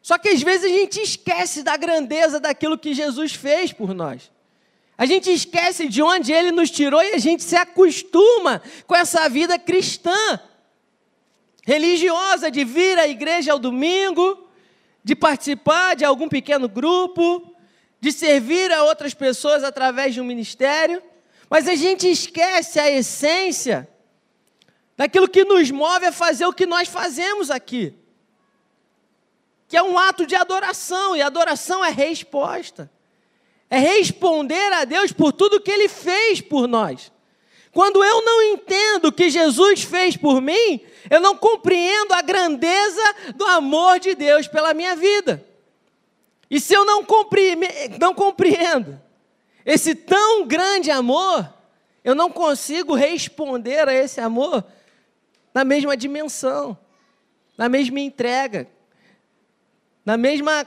Só 0.00 0.16
que 0.16 0.30
às 0.30 0.42
vezes 0.42 0.72
a 0.72 0.74
gente 0.74 1.02
esquece 1.02 1.62
da 1.62 1.76
grandeza 1.76 2.40
daquilo 2.40 2.78
que 2.78 2.94
Jesus 2.94 3.34
fez 3.34 3.70
por 3.70 3.92
nós. 3.92 4.32
A 4.96 5.04
gente 5.04 5.30
esquece 5.30 5.86
de 5.86 6.00
onde 6.00 6.32
ele 6.32 6.50
nos 6.50 6.70
tirou 6.70 7.02
e 7.02 7.12
a 7.12 7.18
gente 7.18 7.42
se 7.42 7.56
acostuma 7.56 8.62
com 8.86 8.96
essa 8.96 9.28
vida 9.28 9.58
cristã, 9.58 10.40
religiosa, 11.62 12.50
de 12.50 12.64
vir 12.64 12.98
à 12.98 13.06
igreja 13.06 13.52
ao 13.52 13.58
domingo, 13.58 14.48
de 15.10 15.16
participar 15.16 15.96
de 15.96 16.04
algum 16.04 16.28
pequeno 16.28 16.68
grupo, 16.68 17.52
de 18.00 18.12
servir 18.12 18.70
a 18.70 18.84
outras 18.84 19.12
pessoas 19.12 19.64
através 19.64 20.14
de 20.14 20.20
um 20.20 20.24
ministério, 20.24 21.02
mas 21.50 21.66
a 21.66 21.74
gente 21.74 22.08
esquece 22.08 22.78
a 22.78 22.88
essência 22.88 23.88
daquilo 24.96 25.28
que 25.28 25.44
nos 25.44 25.68
move 25.72 26.06
a 26.06 26.12
fazer 26.12 26.46
o 26.46 26.52
que 26.52 26.64
nós 26.64 26.86
fazemos 26.86 27.50
aqui, 27.50 27.92
que 29.66 29.76
é 29.76 29.82
um 29.82 29.98
ato 29.98 30.24
de 30.24 30.36
adoração, 30.36 31.16
e 31.16 31.22
adoração 31.22 31.84
é 31.84 31.90
resposta, 31.90 32.88
é 33.68 33.80
responder 33.80 34.72
a 34.74 34.84
Deus 34.84 35.10
por 35.10 35.32
tudo 35.32 35.60
que 35.60 35.72
Ele 35.72 35.88
fez 35.88 36.40
por 36.40 36.68
nós. 36.68 37.10
Quando 37.72 38.02
eu 38.04 38.24
não 38.24 38.42
entendo 38.42 39.06
o 39.06 39.12
que 39.12 39.30
Jesus 39.30 39.82
fez 39.82 40.16
por 40.16 40.40
mim, 40.40 40.80
eu 41.08 41.20
não 41.20 41.36
compreendo 41.36 42.12
a 42.12 42.22
grandeza 42.22 43.02
do 43.34 43.44
amor 43.44 44.00
de 44.00 44.14
Deus 44.14 44.48
pela 44.48 44.74
minha 44.74 44.96
vida. 44.96 45.44
E 46.50 46.58
se 46.58 46.74
eu 46.74 46.84
não, 46.84 47.04
compre 47.04 47.56
não 48.00 48.12
compreendo 48.12 49.00
esse 49.64 49.94
tão 49.94 50.46
grande 50.46 50.90
amor, 50.90 51.48
eu 52.02 52.14
não 52.14 52.30
consigo 52.30 52.94
responder 52.94 53.88
a 53.88 53.94
esse 53.94 54.20
amor 54.20 54.64
na 55.54 55.64
mesma 55.64 55.96
dimensão, 55.96 56.76
na 57.56 57.68
mesma 57.68 58.00
entrega, 58.00 58.66
na 60.04 60.16
mesma 60.16 60.66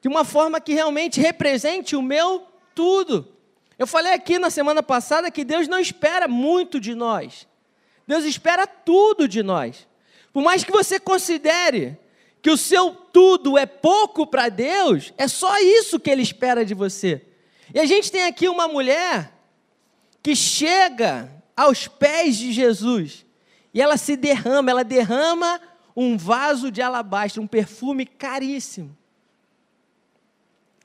de 0.00 0.08
uma 0.08 0.24
forma 0.24 0.60
que 0.60 0.72
realmente 0.72 1.20
represente 1.20 1.94
o 1.94 2.02
meu 2.02 2.46
tudo. 2.74 3.37
Eu 3.78 3.86
falei 3.86 4.12
aqui 4.12 4.40
na 4.40 4.50
semana 4.50 4.82
passada 4.82 5.30
que 5.30 5.44
Deus 5.44 5.68
não 5.68 5.78
espera 5.78 6.26
muito 6.26 6.80
de 6.80 6.96
nós. 6.96 7.46
Deus 8.06 8.24
espera 8.24 8.66
tudo 8.66 9.28
de 9.28 9.40
nós. 9.40 9.86
Por 10.32 10.42
mais 10.42 10.64
que 10.64 10.72
você 10.72 10.98
considere 10.98 11.96
que 12.42 12.50
o 12.50 12.56
seu 12.56 12.90
tudo 12.90 13.56
é 13.56 13.66
pouco 13.66 14.26
para 14.26 14.48
Deus, 14.48 15.14
é 15.16 15.28
só 15.28 15.58
isso 15.60 16.00
que 16.00 16.10
Ele 16.10 16.22
espera 16.22 16.64
de 16.64 16.74
você. 16.74 17.24
E 17.72 17.78
a 17.78 17.86
gente 17.86 18.10
tem 18.10 18.24
aqui 18.24 18.48
uma 18.48 18.66
mulher 18.66 19.32
que 20.22 20.34
chega 20.34 21.30
aos 21.56 21.86
pés 21.86 22.36
de 22.36 22.52
Jesus 22.52 23.24
e 23.72 23.80
ela 23.80 23.96
se 23.96 24.16
derrama, 24.16 24.72
ela 24.72 24.82
derrama 24.82 25.60
um 25.94 26.16
vaso 26.16 26.70
de 26.70 26.82
alabastro, 26.82 27.42
um 27.42 27.46
perfume 27.46 28.04
caríssimo 28.04 28.97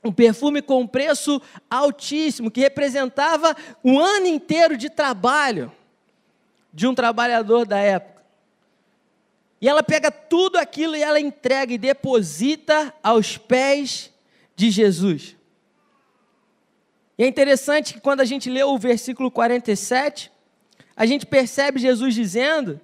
um 0.04 0.12
perfume 0.12 0.60
com 0.60 0.86
preço 0.86 1.40
altíssimo, 1.70 2.50
que 2.50 2.60
representava 2.60 3.56
um 3.82 3.98
ano 3.98 4.26
inteiro 4.26 4.76
de 4.76 4.90
trabalho 4.90 5.72
de 6.72 6.86
um 6.86 6.94
trabalhador 6.94 7.64
da 7.64 7.78
época. 7.78 8.22
E 9.60 9.68
ela 9.68 9.82
pega 9.82 10.10
tudo 10.10 10.56
aquilo 10.56 10.94
e 10.94 11.02
ela 11.02 11.18
entrega 11.18 11.72
e 11.72 11.78
deposita 11.78 12.92
aos 13.02 13.38
pés 13.38 14.12
de 14.54 14.70
Jesus. 14.70 15.36
E 17.16 17.24
é 17.24 17.26
interessante 17.26 17.94
que 17.94 18.00
quando 18.00 18.20
a 18.20 18.24
gente 18.26 18.50
lê 18.50 18.62
o 18.62 18.76
versículo 18.76 19.30
47, 19.30 20.30
a 20.94 21.06
gente 21.06 21.24
percebe 21.24 21.80
Jesus 21.80 22.14
dizendo 22.14 22.78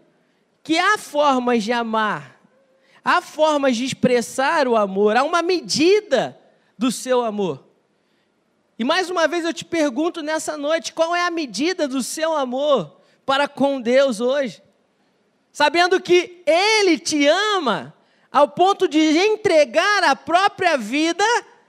que 0.62 0.78
há 0.78 0.96
formas 0.96 1.62
de 1.62 1.72
amar, 1.72 2.40
há 3.04 3.20
formas 3.20 3.76
de 3.76 3.84
expressar 3.84 4.66
o 4.66 4.76
amor, 4.76 5.16
há 5.16 5.22
uma 5.22 5.42
medida 5.42 6.39
do 6.80 6.90
seu 6.90 7.22
amor. 7.22 7.62
E 8.78 8.84
mais 8.84 9.10
uma 9.10 9.28
vez 9.28 9.44
eu 9.44 9.52
te 9.52 9.66
pergunto 9.66 10.22
nessa 10.22 10.56
noite: 10.56 10.94
qual 10.94 11.14
é 11.14 11.20
a 11.26 11.30
medida 11.30 11.86
do 11.86 12.02
seu 12.02 12.34
amor 12.34 13.02
para 13.26 13.46
com 13.46 13.78
Deus 13.78 14.18
hoje? 14.18 14.62
Sabendo 15.52 16.00
que 16.00 16.42
Ele 16.46 16.98
te 16.98 17.26
ama 17.26 17.94
ao 18.32 18.48
ponto 18.48 18.88
de 18.88 18.98
entregar 18.98 20.04
a 20.04 20.16
própria 20.16 20.78
vida 20.78 21.22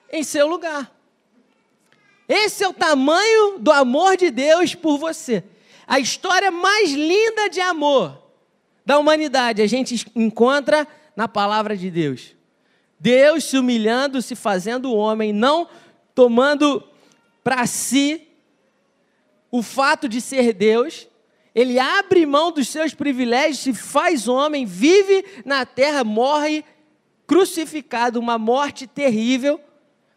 em 0.10 0.24
seu 0.24 0.48
lugar. 0.48 0.89
Esse 2.25 2.63
é 2.63 2.70
o 2.70 2.74
tamanho 2.74 3.60
do 3.60 3.70
amor 3.70 4.15
de 4.15 4.32
Deus 4.32 4.74
por 4.75 4.98
você. 4.98 5.44
A 5.86 6.00
história 6.00 6.51
mais 6.51 6.94
linda 6.94 7.50
de 7.50 7.60
amor 7.60 8.18
da 8.86 8.98
humanidade 8.98 9.62
a 9.62 9.68
gente 9.68 10.10
encontra 10.15 10.88
na 11.18 11.27
palavra 11.27 11.75
de 11.75 11.91
Deus. 11.91 12.34
Deus 13.01 13.46
se 13.46 13.58
humilhando, 13.58 14.22
se 14.22 14.36
fazendo 14.36 14.93
homem, 14.93 15.34
não 15.34 15.67
tomando 16.13 16.84
para 17.43 17.65
si 17.65 18.27
o 19.50 19.63
fato 19.63 20.08
de 20.08 20.22
ser 20.22 20.53
Deus, 20.53 21.08
ele 21.55 21.79
abre 21.79 22.27
mão 22.27 22.51
dos 22.51 22.67
seus 22.67 22.93
privilégios, 22.93 23.58
se 23.58 23.74
faz 23.74 24.27
homem, 24.27 24.67
vive 24.67 25.25
na 25.43 25.65
terra, 25.65 26.03
morre 26.03 26.63
crucificado, 27.25 28.20
uma 28.20 28.38
morte 28.38 28.86
terrível, 28.86 29.60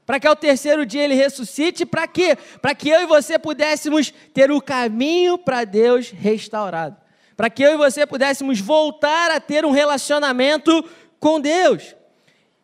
para 0.05 0.21
que 0.21 0.27
ao 0.27 0.37
terceiro 0.37 0.85
dia 0.85 1.05
ele 1.05 1.15
ressuscite, 1.15 1.87
para 1.87 2.07
quê? 2.07 2.37
Para 2.61 2.75
que 2.75 2.91
eu 2.91 3.01
e 3.01 3.07
você 3.07 3.39
pudéssemos 3.39 4.13
ter 4.35 4.51
o 4.51 4.61
caminho 4.61 5.39
para 5.39 5.65
Deus 5.65 6.11
restaurado. 6.11 6.99
Para 7.35 7.49
que 7.49 7.63
eu 7.63 7.73
e 7.73 7.77
você 7.79 8.07
pudéssemos 8.07 8.61
voltar 8.61 9.31
a 9.31 9.41
ter 9.41 9.65
um 9.65 9.71
relacionamento 9.71 10.85
com 11.19 11.41
Deus. 11.41 11.97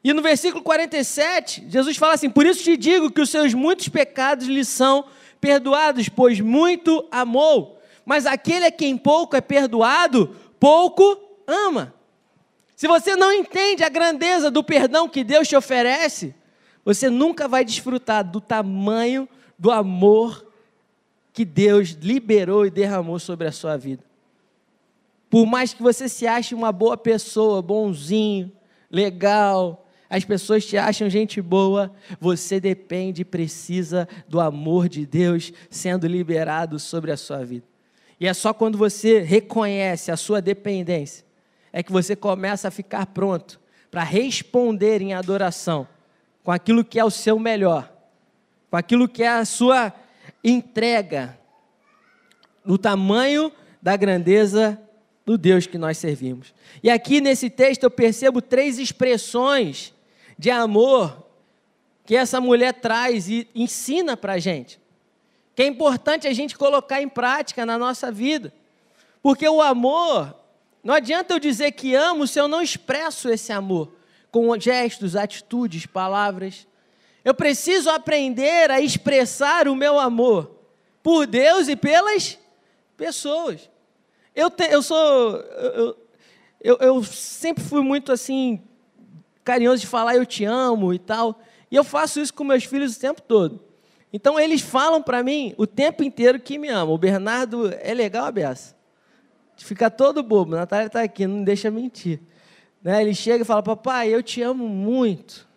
E 0.02 0.12
no 0.12 0.22
versículo 0.22 0.62
47, 0.62 1.66
Jesus 1.68 1.96
fala 1.96 2.14
assim: 2.14 2.30
Por 2.30 2.46
isso 2.46 2.62
te 2.62 2.76
digo 2.76 3.10
que 3.10 3.20
os 3.20 3.30
seus 3.30 3.52
muitos 3.52 3.88
pecados 3.88 4.46
lhe 4.46 4.64
são 4.64 5.04
perdoados, 5.40 6.08
pois 6.08 6.40
muito 6.40 7.06
amou. 7.10 7.78
Mas 8.04 8.26
aquele 8.26 8.66
a 8.66 8.72
quem 8.72 8.96
pouco 8.96 9.36
é 9.36 9.40
perdoado, 9.40 10.34
pouco 10.58 11.20
ama. 11.46 11.94
Se 12.74 12.88
você 12.88 13.14
não 13.14 13.30
entende 13.30 13.84
a 13.84 13.90
grandeza 13.90 14.50
do 14.50 14.64
perdão 14.64 15.06
que 15.06 15.22
Deus 15.22 15.46
te 15.46 15.54
oferece, 15.54 16.34
você 16.82 17.10
nunca 17.10 17.46
vai 17.46 17.62
desfrutar 17.62 18.24
do 18.24 18.40
tamanho 18.40 19.28
do 19.58 19.70
amor 19.70 20.46
que 21.32 21.44
Deus 21.44 21.90
liberou 21.90 22.64
e 22.64 22.70
derramou 22.70 23.18
sobre 23.18 23.46
a 23.46 23.52
sua 23.52 23.76
vida. 23.76 24.02
Por 25.28 25.44
mais 25.44 25.74
que 25.74 25.82
você 25.82 26.08
se 26.08 26.26
ache 26.26 26.54
uma 26.54 26.72
boa 26.72 26.96
pessoa, 26.96 27.60
bonzinho, 27.60 28.50
legal, 28.90 29.86
as 30.10 30.24
pessoas 30.24 30.66
te 30.66 30.76
acham 30.76 31.08
gente 31.08 31.40
boa, 31.40 31.92
você 32.20 32.58
depende 32.58 33.22
e 33.22 33.24
precisa 33.24 34.08
do 34.28 34.40
amor 34.40 34.88
de 34.88 35.06
Deus 35.06 35.52
sendo 35.70 36.08
liberado 36.08 36.80
sobre 36.80 37.12
a 37.12 37.16
sua 37.16 37.44
vida. 37.44 37.64
E 38.18 38.26
é 38.26 38.34
só 38.34 38.52
quando 38.52 38.76
você 38.76 39.20
reconhece 39.20 40.10
a 40.10 40.16
sua 40.16 40.42
dependência 40.42 41.24
é 41.72 41.82
que 41.82 41.92
você 41.92 42.16
começa 42.16 42.66
a 42.66 42.70
ficar 42.70 43.06
pronto 43.06 43.60
para 43.90 44.02
responder 44.02 45.00
em 45.00 45.14
adoração 45.14 45.86
com 46.42 46.50
aquilo 46.50 46.84
que 46.84 46.98
é 46.98 47.04
o 47.04 47.10
seu 47.10 47.38
melhor, 47.38 47.92
com 48.68 48.76
aquilo 48.76 49.08
que 49.08 49.22
é 49.22 49.28
a 49.28 49.44
sua 49.44 49.92
entrega, 50.42 51.38
no 52.64 52.76
tamanho 52.76 53.52
da 53.80 53.96
grandeza 53.96 54.80
do 55.24 55.38
Deus 55.38 55.66
que 55.66 55.78
nós 55.78 55.98
servimos. 55.98 56.52
E 56.82 56.90
aqui 56.90 57.20
nesse 57.20 57.48
texto 57.48 57.84
eu 57.84 57.90
percebo 57.90 58.42
três 58.42 58.78
expressões 58.78 59.94
de 60.40 60.50
amor 60.50 61.22
que 62.06 62.16
essa 62.16 62.40
mulher 62.40 62.72
traz 62.72 63.28
e 63.28 63.46
ensina 63.54 64.16
para 64.16 64.32
a 64.32 64.38
gente. 64.38 64.80
Que 65.54 65.64
é 65.64 65.66
importante 65.66 66.26
a 66.26 66.32
gente 66.32 66.56
colocar 66.56 67.02
em 67.02 67.10
prática 67.10 67.66
na 67.66 67.76
nossa 67.76 68.10
vida. 68.10 68.50
Porque 69.22 69.46
o 69.46 69.60
amor, 69.60 70.34
não 70.82 70.94
adianta 70.94 71.34
eu 71.34 71.38
dizer 71.38 71.72
que 71.72 71.94
amo 71.94 72.26
se 72.26 72.40
eu 72.40 72.48
não 72.48 72.62
expresso 72.62 73.28
esse 73.28 73.52
amor 73.52 73.92
com 74.30 74.58
gestos, 74.58 75.14
atitudes, 75.14 75.84
palavras. 75.84 76.66
Eu 77.22 77.34
preciso 77.34 77.90
aprender 77.90 78.70
a 78.70 78.80
expressar 78.80 79.68
o 79.68 79.76
meu 79.76 79.98
amor 79.98 80.58
por 81.02 81.26
Deus 81.26 81.68
e 81.68 81.76
pelas 81.76 82.38
pessoas. 82.96 83.68
Eu, 84.34 84.48
te, 84.48 84.64
eu 84.70 84.82
sou. 84.82 85.36
Eu, 85.36 85.98
eu, 86.62 86.76
eu 86.78 87.04
sempre 87.04 87.62
fui 87.62 87.82
muito 87.82 88.10
assim, 88.10 88.62
carinhoso 89.50 89.80
de 89.80 89.88
falar 89.88 90.14
eu 90.14 90.24
te 90.24 90.44
amo 90.44 90.94
e 90.94 90.98
tal. 90.98 91.40
E 91.68 91.74
eu 91.74 91.82
faço 91.82 92.20
isso 92.20 92.32
com 92.32 92.44
meus 92.44 92.62
filhos 92.64 92.96
o 92.96 93.00
tempo 93.00 93.20
todo. 93.20 93.60
Então 94.12 94.38
eles 94.38 94.60
falam 94.60 95.02
para 95.02 95.24
mim 95.24 95.54
o 95.58 95.66
tempo 95.66 96.04
inteiro 96.04 96.38
que 96.38 96.56
me 96.56 96.68
amam. 96.68 96.94
O 96.94 96.98
Bernardo 96.98 97.68
é 97.80 97.92
legal 97.92 98.26
a 98.26 98.30
beça. 98.30 98.76
Fica 99.56 99.90
todo 99.90 100.22
bobo. 100.22 100.54
A 100.54 100.60
Natália 100.60 100.86
está 100.86 101.02
aqui, 101.02 101.26
não 101.26 101.42
deixa 101.42 101.68
mentir. 101.68 102.20
Né? 102.80 103.02
Ele 103.02 103.12
chega 103.12 103.42
e 103.42 103.44
fala: 103.44 103.60
Papai, 103.60 104.14
eu 104.14 104.22
te 104.22 104.40
amo 104.40 104.68
muito. 104.68 105.48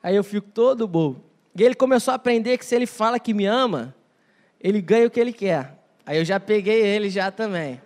Aí 0.00 0.14
eu 0.14 0.22
fico 0.22 0.48
todo 0.48 0.86
bobo. 0.86 1.24
E 1.56 1.64
ele 1.64 1.74
começou 1.74 2.12
a 2.12 2.14
aprender 2.14 2.56
que 2.56 2.64
se 2.64 2.76
ele 2.76 2.86
fala 2.86 3.18
que 3.18 3.34
me 3.34 3.46
ama, 3.46 3.94
ele 4.60 4.80
ganha 4.80 5.08
o 5.08 5.10
que 5.10 5.18
ele 5.18 5.32
quer. 5.32 5.76
Aí 6.06 6.18
eu 6.18 6.24
já 6.24 6.38
peguei 6.38 6.80
ele 6.82 7.10
já 7.10 7.32
também. 7.32 7.82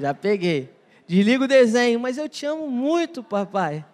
Já 0.00 0.14
peguei. 0.14 0.70
Desliga 1.06 1.44
o 1.44 1.48
desenho, 1.48 2.00
mas 2.00 2.16
eu 2.16 2.28
te 2.28 2.46
amo 2.46 2.66
muito, 2.68 3.22
papai. 3.22 3.84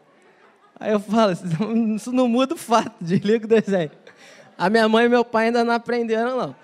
Aí 0.83 0.91
eu 0.91 0.99
falo, 0.99 1.33
isso 1.95 2.11
não 2.11 2.27
muda 2.27 2.55
o 2.55 2.59
fato, 2.59 2.93
desliga 3.01 3.45
o 3.45 3.49
desenho. 3.49 3.93
A 4.59 4.69
minha 4.69 4.89
mãe 4.89 5.05
e 5.05 5.09
meu 5.09 5.25
pai 5.25 5.47
ainda 5.47 5.63
não 5.63 5.73
aprenderam, 5.73 6.37
não. 6.37 6.57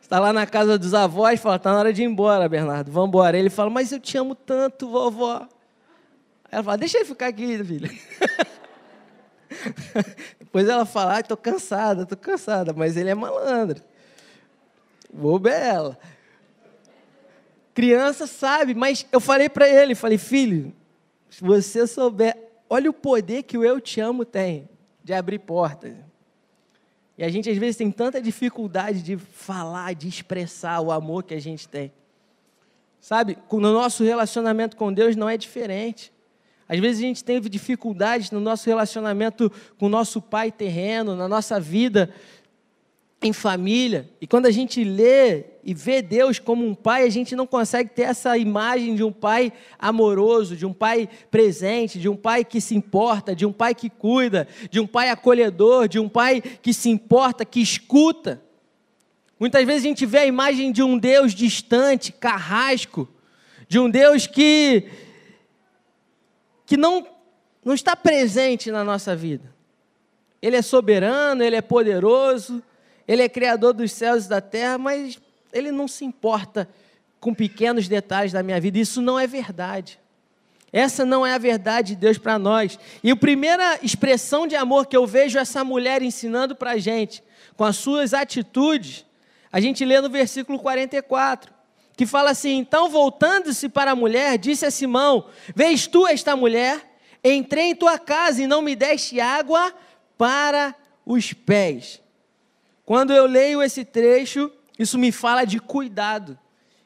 Está 0.00 0.20
lá 0.22 0.32
na 0.32 0.46
casa 0.46 0.78
dos 0.78 0.94
avós, 0.94 1.40
fala, 1.40 1.56
está 1.56 1.72
na 1.72 1.80
hora 1.80 1.92
de 1.92 2.02
ir 2.02 2.04
embora, 2.04 2.48
Bernardo, 2.48 2.92
vamos 2.92 3.08
embora. 3.08 3.36
Ele 3.36 3.50
fala, 3.50 3.68
mas 3.68 3.90
eu 3.90 3.98
te 3.98 4.16
amo 4.16 4.36
tanto, 4.36 4.88
vovó. 4.88 5.48
Ela 6.52 6.62
fala, 6.62 6.78
deixa 6.78 6.98
ele 6.98 7.04
ficar 7.04 7.26
aqui, 7.26 7.64
filha. 7.64 7.90
Depois 10.38 10.68
ela 10.68 10.86
fala, 10.86 11.18
estou 11.18 11.36
cansada, 11.36 12.04
estou 12.04 12.16
cansada, 12.16 12.72
mas 12.72 12.96
ele 12.96 13.10
é 13.10 13.14
malandro. 13.14 13.82
Vou 15.12 15.36
bela. 15.40 15.98
Criança 17.74 18.28
sabe, 18.28 18.72
mas 18.72 19.04
eu 19.10 19.18
falei 19.18 19.48
para 19.48 19.68
ele, 19.68 19.96
falei, 19.96 20.16
filho, 20.16 20.72
se 21.30 21.42
você 21.42 21.86
souber, 21.86 22.36
olha 22.68 22.90
o 22.90 22.92
poder 22.92 23.42
que 23.42 23.56
o 23.56 23.64
eu 23.64 23.80
te 23.80 24.00
amo 24.00 24.24
tem 24.24 24.68
de 25.02 25.12
abrir 25.12 25.38
portas. 25.38 25.94
E 27.16 27.24
a 27.24 27.28
gente 27.28 27.50
às 27.50 27.58
vezes 27.58 27.76
tem 27.76 27.90
tanta 27.90 28.20
dificuldade 28.20 29.02
de 29.02 29.16
falar, 29.16 29.94
de 29.94 30.06
expressar 30.06 30.80
o 30.80 30.92
amor 30.92 31.24
que 31.24 31.34
a 31.34 31.40
gente 31.40 31.68
tem. 31.68 31.92
Sabe, 33.00 33.38
no 33.50 33.72
nosso 33.72 34.04
relacionamento 34.04 34.76
com 34.76 34.92
Deus 34.92 35.16
não 35.16 35.28
é 35.28 35.36
diferente. 35.36 36.12
Às 36.68 36.78
vezes 36.78 36.98
a 36.98 37.06
gente 37.06 37.24
tem 37.24 37.40
dificuldades 37.40 38.30
no 38.30 38.40
nosso 38.40 38.68
relacionamento 38.68 39.50
com 39.78 39.86
o 39.86 39.88
nosso 39.88 40.20
pai 40.20 40.52
terreno, 40.52 41.16
na 41.16 41.26
nossa 41.26 41.58
vida 41.58 42.12
em 43.20 43.32
família. 43.32 44.08
E 44.20 44.26
quando 44.26 44.46
a 44.46 44.50
gente 44.50 44.84
lê 44.84 45.44
e 45.64 45.74
vê 45.74 46.00
Deus 46.00 46.38
como 46.38 46.64
um 46.64 46.74
pai, 46.74 47.04
a 47.04 47.08
gente 47.08 47.34
não 47.34 47.46
consegue 47.46 47.90
ter 47.90 48.02
essa 48.02 48.38
imagem 48.38 48.94
de 48.94 49.02
um 49.02 49.12
pai 49.12 49.52
amoroso, 49.78 50.56
de 50.56 50.64
um 50.64 50.72
pai 50.72 51.08
presente, 51.30 51.98
de 51.98 52.08
um 52.08 52.16
pai 52.16 52.44
que 52.44 52.60
se 52.60 52.74
importa, 52.76 53.34
de 53.34 53.44
um 53.44 53.52
pai 53.52 53.74
que 53.74 53.90
cuida, 53.90 54.46
de 54.70 54.78
um 54.78 54.86
pai 54.86 55.10
acolhedor, 55.10 55.88
de 55.88 55.98
um 55.98 56.08
pai 56.08 56.40
que 56.40 56.72
se 56.72 56.88
importa, 56.88 57.44
que 57.44 57.60
escuta. 57.60 58.40
Muitas 59.38 59.64
vezes 59.66 59.84
a 59.84 59.88
gente 59.88 60.06
vê 60.06 60.18
a 60.18 60.26
imagem 60.26 60.70
de 60.70 60.82
um 60.82 60.96
Deus 60.96 61.34
distante, 61.34 62.12
carrasco, 62.12 63.08
de 63.68 63.78
um 63.78 63.90
Deus 63.90 64.26
que 64.26 64.88
que 66.64 66.76
não 66.76 67.06
não 67.64 67.74
está 67.74 67.94
presente 67.96 68.70
na 68.70 68.84
nossa 68.84 69.14
vida. 69.14 69.52
Ele 70.40 70.56
é 70.56 70.62
soberano, 70.62 71.42
ele 71.42 71.56
é 71.56 71.60
poderoso, 71.60 72.62
ele 73.08 73.22
é 73.22 73.28
criador 73.28 73.72
dos 73.72 73.90
céus 73.90 74.26
e 74.26 74.28
da 74.28 74.40
terra, 74.40 74.76
mas 74.76 75.18
ele 75.50 75.72
não 75.72 75.88
se 75.88 76.04
importa 76.04 76.68
com 77.18 77.34
pequenos 77.34 77.88
detalhes 77.88 78.32
da 78.32 78.42
minha 78.42 78.60
vida. 78.60 78.78
Isso 78.78 79.00
não 79.00 79.18
é 79.18 79.26
verdade. 79.26 79.98
Essa 80.70 81.06
não 81.06 81.26
é 81.26 81.32
a 81.32 81.38
verdade 81.38 81.94
de 81.94 82.00
Deus 82.00 82.18
para 82.18 82.38
nós. 82.38 82.78
E 83.02 83.10
a 83.10 83.16
primeira 83.16 83.78
expressão 83.82 84.46
de 84.46 84.54
amor 84.54 84.86
que 84.86 84.96
eu 84.96 85.06
vejo 85.06 85.38
essa 85.38 85.64
mulher 85.64 86.02
ensinando 86.02 86.54
para 86.54 86.72
a 86.72 86.78
gente, 86.78 87.24
com 87.56 87.64
as 87.64 87.76
suas 87.76 88.12
atitudes, 88.12 89.06
a 89.50 89.58
gente 89.60 89.84
lê 89.84 89.98
no 90.00 90.10
versículo 90.10 90.58
44, 90.58 91.50
que 91.96 92.04
fala 92.04 92.30
assim: 92.30 92.58
Então, 92.58 92.90
voltando-se 92.90 93.70
para 93.70 93.92
a 93.92 93.96
mulher, 93.96 94.36
disse 94.36 94.66
a 94.66 94.70
Simão: 94.70 95.24
Vês 95.54 95.86
tu 95.86 96.06
esta 96.06 96.36
mulher? 96.36 96.84
Entrei 97.24 97.70
em 97.70 97.74
tua 97.74 97.98
casa 97.98 98.42
e 98.42 98.46
não 98.46 98.60
me 98.60 98.76
deste 98.76 99.18
água 99.18 99.72
para 100.18 100.74
os 101.06 101.32
pés. 101.32 102.00
Quando 102.88 103.12
eu 103.12 103.26
leio 103.26 103.62
esse 103.62 103.84
trecho, 103.84 104.50
isso 104.78 104.96
me 104.96 105.12
fala 105.12 105.44
de 105.44 105.60
cuidado. 105.60 106.38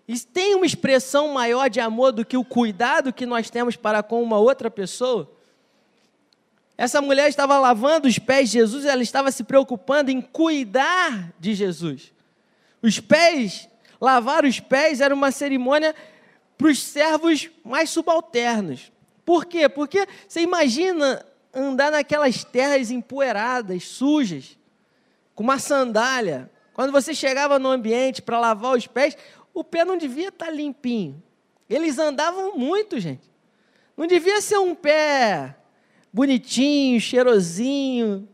E 0.08 0.18
tem 0.18 0.56
uma 0.56 0.66
expressão 0.66 1.28
maior 1.28 1.70
de 1.70 1.78
amor 1.78 2.10
do 2.10 2.24
que 2.24 2.36
o 2.36 2.44
cuidado 2.44 3.12
que 3.12 3.24
nós 3.24 3.48
temos 3.48 3.76
para 3.76 4.02
com 4.02 4.20
uma 4.20 4.36
outra 4.36 4.68
pessoa? 4.68 5.30
Essa 6.76 7.00
mulher 7.00 7.28
estava 7.28 7.56
lavando 7.56 8.08
os 8.08 8.18
pés 8.18 8.50
de 8.50 8.58
Jesus, 8.58 8.84
ela 8.84 9.00
estava 9.00 9.30
se 9.30 9.44
preocupando 9.44 10.10
em 10.10 10.20
cuidar 10.20 11.32
de 11.38 11.54
Jesus. 11.54 12.12
Os 12.82 12.98
pés, 12.98 13.68
lavar 14.00 14.44
os 14.44 14.58
pés 14.58 15.00
era 15.00 15.14
uma 15.14 15.30
cerimônia 15.30 15.94
para 16.58 16.66
os 16.66 16.82
servos 16.82 17.48
mais 17.64 17.90
subalternos. 17.90 18.90
Por 19.24 19.44
quê? 19.44 19.68
Porque 19.68 20.08
você 20.26 20.40
imagina 20.40 21.24
andar 21.54 21.92
naquelas 21.92 22.42
terras 22.42 22.90
empoeiradas, 22.90 23.84
sujas, 23.84 24.58
com 25.34 25.42
uma 25.42 25.58
sandália. 25.58 26.50
Quando 26.72 26.92
você 26.92 27.14
chegava 27.14 27.58
no 27.58 27.70
ambiente 27.70 28.22
para 28.22 28.38
lavar 28.38 28.76
os 28.76 28.86
pés, 28.86 29.16
o 29.52 29.62
pé 29.62 29.84
não 29.84 29.96
devia 29.96 30.28
estar 30.28 30.46
tá 30.46 30.50
limpinho. 30.50 31.22
Eles 31.68 31.98
andavam 31.98 32.56
muito, 32.56 32.98
gente. 32.98 33.30
Não 33.96 34.06
devia 34.06 34.40
ser 34.40 34.58
um 34.58 34.74
pé 34.74 35.56
bonitinho, 36.12 37.00
cheirosinho, 37.00 38.28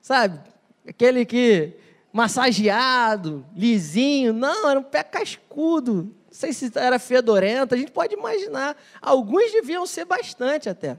sabe? 0.00 0.40
Aquele 0.86 1.24
que 1.24 1.74
massageado, 2.12 3.46
lisinho. 3.54 4.32
Não, 4.32 4.68
era 4.68 4.78
um 4.78 4.84
pé 4.84 5.02
cascudo. 5.02 6.14
Não 6.26 6.32
sei 6.32 6.52
se 6.52 6.70
era 6.76 6.98
fedorento, 6.98 7.74
a 7.74 7.78
gente 7.78 7.92
pode 7.92 8.14
imaginar. 8.14 8.76
Alguns 9.00 9.52
deviam 9.52 9.86
ser 9.86 10.04
bastante 10.04 10.68
até. 10.68 10.98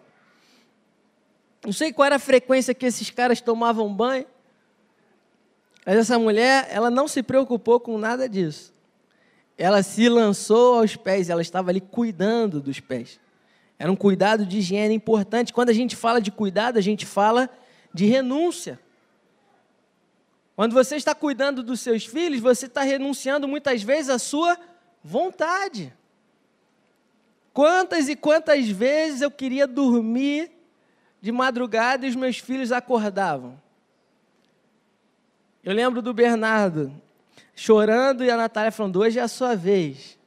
Não 1.63 1.71
sei 1.71 1.93
qual 1.93 2.07
era 2.07 2.15
a 2.15 2.19
frequência 2.19 2.73
que 2.73 2.85
esses 2.85 3.09
caras 3.09 3.39
tomavam 3.39 3.93
banho. 3.93 4.25
Mas 5.85 5.97
essa 5.97 6.19
mulher, 6.19 6.67
ela 6.69 6.89
não 6.89 7.07
se 7.07 7.23
preocupou 7.23 7.79
com 7.79 7.97
nada 7.97 8.29
disso. 8.29 8.73
Ela 9.57 9.83
se 9.83 10.07
lançou 10.07 10.79
aos 10.79 10.95
pés, 10.95 11.29
ela 11.29 11.41
estava 11.41 11.71
ali 11.71 11.81
cuidando 11.81 12.61
dos 12.61 12.79
pés. 12.79 13.19
Era 13.77 13.91
um 13.91 13.95
cuidado 13.95 14.45
de 14.45 14.59
higiene 14.59 14.93
importante. 14.93 15.51
Quando 15.51 15.69
a 15.69 15.73
gente 15.73 15.95
fala 15.95 16.21
de 16.21 16.31
cuidado, 16.31 16.77
a 16.77 16.81
gente 16.81 17.05
fala 17.05 17.49
de 17.93 18.05
renúncia. 18.05 18.79
Quando 20.55 20.73
você 20.73 20.95
está 20.95 21.15
cuidando 21.15 21.63
dos 21.63 21.79
seus 21.79 22.05
filhos, 22.05 22.39
você 22.39 22.67
está 22.67 22.83
renunciando 22.83 23.47
muitas 23.47 23.81
vezes 23.81 24.09
à 24.09 24.19
sua 24.19 24.57
vontade. 25.03 25.91
Quantas 27.53 28.07
e 28.07 28.15
quantas 28.15 28.69
vezes 28.69 29.21
eu 29.21 29.31
queria 29.31 29.65
dormir 29.65 30.51
de 31.19 31.31
madrugada 31.31 32.05
e 32.05 32.09
os 32.09 32.15
meus 32.15 32.37
filhos 32.37 32.71
acordavam? 32.71 33.59
Eu 35.63 35.75
lembro 35.75 36.01
do 36.01 36.11
Bernardo 36.11 36.91
chorando 37.53 38.23
e 38.23 38.31
a 38.31 38.35
Natália 38.35 38.71
falando: 38.71 38.99
hoje 38.99 39.19
é 39.19 39.21
a 39.21 39.27
sua 39.27 39.55
vez. 39.55 40.17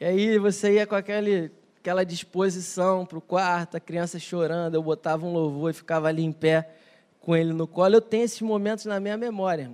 E 0.00 0.04
aí 0.04 0.38
você 0.38 0.76
ia 0.76 0.86
com 0.86 0.94
aquele, 0.94 1.52
aquela 1.78 2.02
disposição 2.02 3.04
para 3.04 3.18
o 3.18 3.20
quarto, 3.20 3.76
a 3.76 3.80
criança 3.80 4.18
chorando, 4.18 4.74
eu 4.74 4.82
botava 4.82 5.26
um 5.26 5.32
louvor 5.32 5.70
e 5.70 5.74
ficava 5.74 6.08
ali 6.08 6.22
em 6.22 6.32
pé 6.32 6.70
com 7.20 7.36
ele 7.36 7.52
no 7.52 7.66
colo. 7.66 7.96
Eu 7.96 8.00
tenho 8.00 8.24
esses 8.24 8.40
momentos 8.40 8.86
na 8.86 8.98
minha 8.98 9.16
memória. 9.16 9.70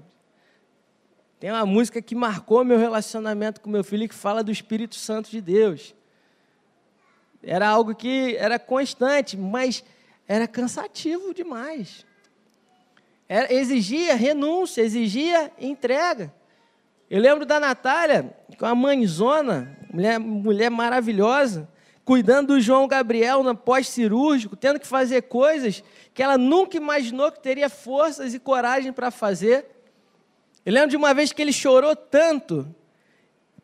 Tem 1.39 1.51
uma 1.51 1.65
música 1.65 2.03
que 2.03 2.15
marcou 2.15 2.65
meu 2.65 2.79
relacionamento 2.79 3.61
com 3.61 3.71
meu 3.71 3.85
filho 3.85 4.09
que 4.09 4.15
fala 4.15 4.43
do 4.43 4.51
Espírito 4.51 4.97
Santo 4.97 5.31
de 5.31 5.41
Deus. 5.41 5.95
Era 7.41 7.69
algo 7.69 7.95
que 7.95 8.37
era 8.37 8.59
constante, 8.59 9.37
mas 9.37 9.85
era 10.27 10.49
cansativo 10.49 11.33
demais. 11.33 12.05
Era, 13.35 13.51
exigia 13.51 14.15
renúncia, 14.15 14.83
exigia 14.83 15.51
entrega. 15.59 16.31
Eu 17.09 17.19
lembro 17.19 17.47
da 17.47 17.59
Natália, 17.59 18.37
com 18.59 18.67
a 18.67 18.75
mãezona, 18.75 19.75
mulher, 19.91 20.21
mulher 20.21 20.71
maravilhosa, 20.71 21.67
cuidando 22.05 22.49
do 22.49 22.61
João 22.61 22.87
Gabriel 22.87 23.43
no 23.43 23.57
pós-cirúrgico, 23.57 24.55
tendo 24.55 24.79
que 24.79 24.87
fazer 24.87 25.23
coisas 25.23 25.83
que 26.13 26.23
ela 26.23 26.37
nunca 26.37 26.77
imaginou 26.77 27.33
que 27.33 27.41
teria 27.41 27.71
forças 27.71 28.35
e 28.35 28.39
coragem 28.39 28.93
para 28.93 29.11
fazer. 29.11 29.65
Eu 30.67 30.75
lembro 30.75 30.91
de 30.91 30.97
uma 30.99 31.15
vez 31.15 31.33
que 31.33 31.41
ele 31.41 31.55
chorou 31.55 31.97
tanto. 31.97 32.69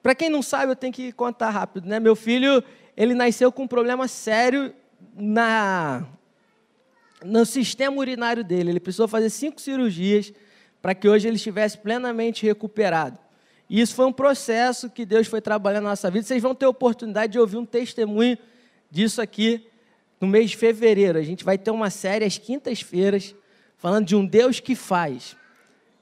Para 0.02 0.14
quem 0.14 0.30
não 0.30 0.40
sabe, 0.40 0.72
eu 0.72 0.76
tenho 0.76 0.94
que 0.94 1.12
contar 1.12 1.50
rápido, 1.50 1.86
né? 1.86 2.00
Meu 2.00 2.16
filho, 2.16 2.64
ele 2.96 3.12
nasceu 3.12 3.52
com 3.52 3.64
um 3.64 3.68
problema 3.68 4.08
sério 4.08 4.74
na 5.14 6.06
no 7.24 7.44
sistema 7.44 7.96
urinário 7.96 8.44
dele. 8.44 8.70
Ele 8.70 8.80
precisou 8.80 9.08
fazer 9.08 9.30
cinco 9.30 9.60
cirurgias 9.60 10.32
para 10.80 10.94
que 10.94 11.08
hoje 11.08 11.26
ele 11.28 11.36
estivesse 11.36 11.78
plenamente 11.78 12.46
recuperado. 12.46 13.18
E 13.68 13.80
isso 13.80 13.94
foi 13.94 14.06
um 14.06 14.12
processo 14.12 14.88
que 14.88 15.04
Deus 15.04 15.26
foi 15.26 15.40
trabalhando 15.40 15.84
na 15.84 15.90
nossa 15.90 16.10
vida. 16.10 16.24
Vocês 16.24 16.42
vão 16.42 16.54
ter 16.54 16.66
oportunidade 16.66 17.32
de 17.32 17.38
ouvir 17.38 17.56
um 17.56 17.66
testemunho 17.66 18.38
disso 18.90 19.20
aqui 19.20 19.66
no 20.20 20.26
mês 20.26 20.50
de 20.50 20.56
fevereiro. 20.56 21.18
A 21.18 21.22
gente 21.22 21.44
vai 21.44 21.58
ter 21.58 21.70
uma 21.70 21.90
série 21.90 22.24
às 22.24 22.38
quintas-feiras 22.38 23.34
falando 23.76 24.06
de 24.06 24.16
um 24.16 24.24
Deus 24.24 24.60
que 24.60 24.74
faz. 24.74 25.36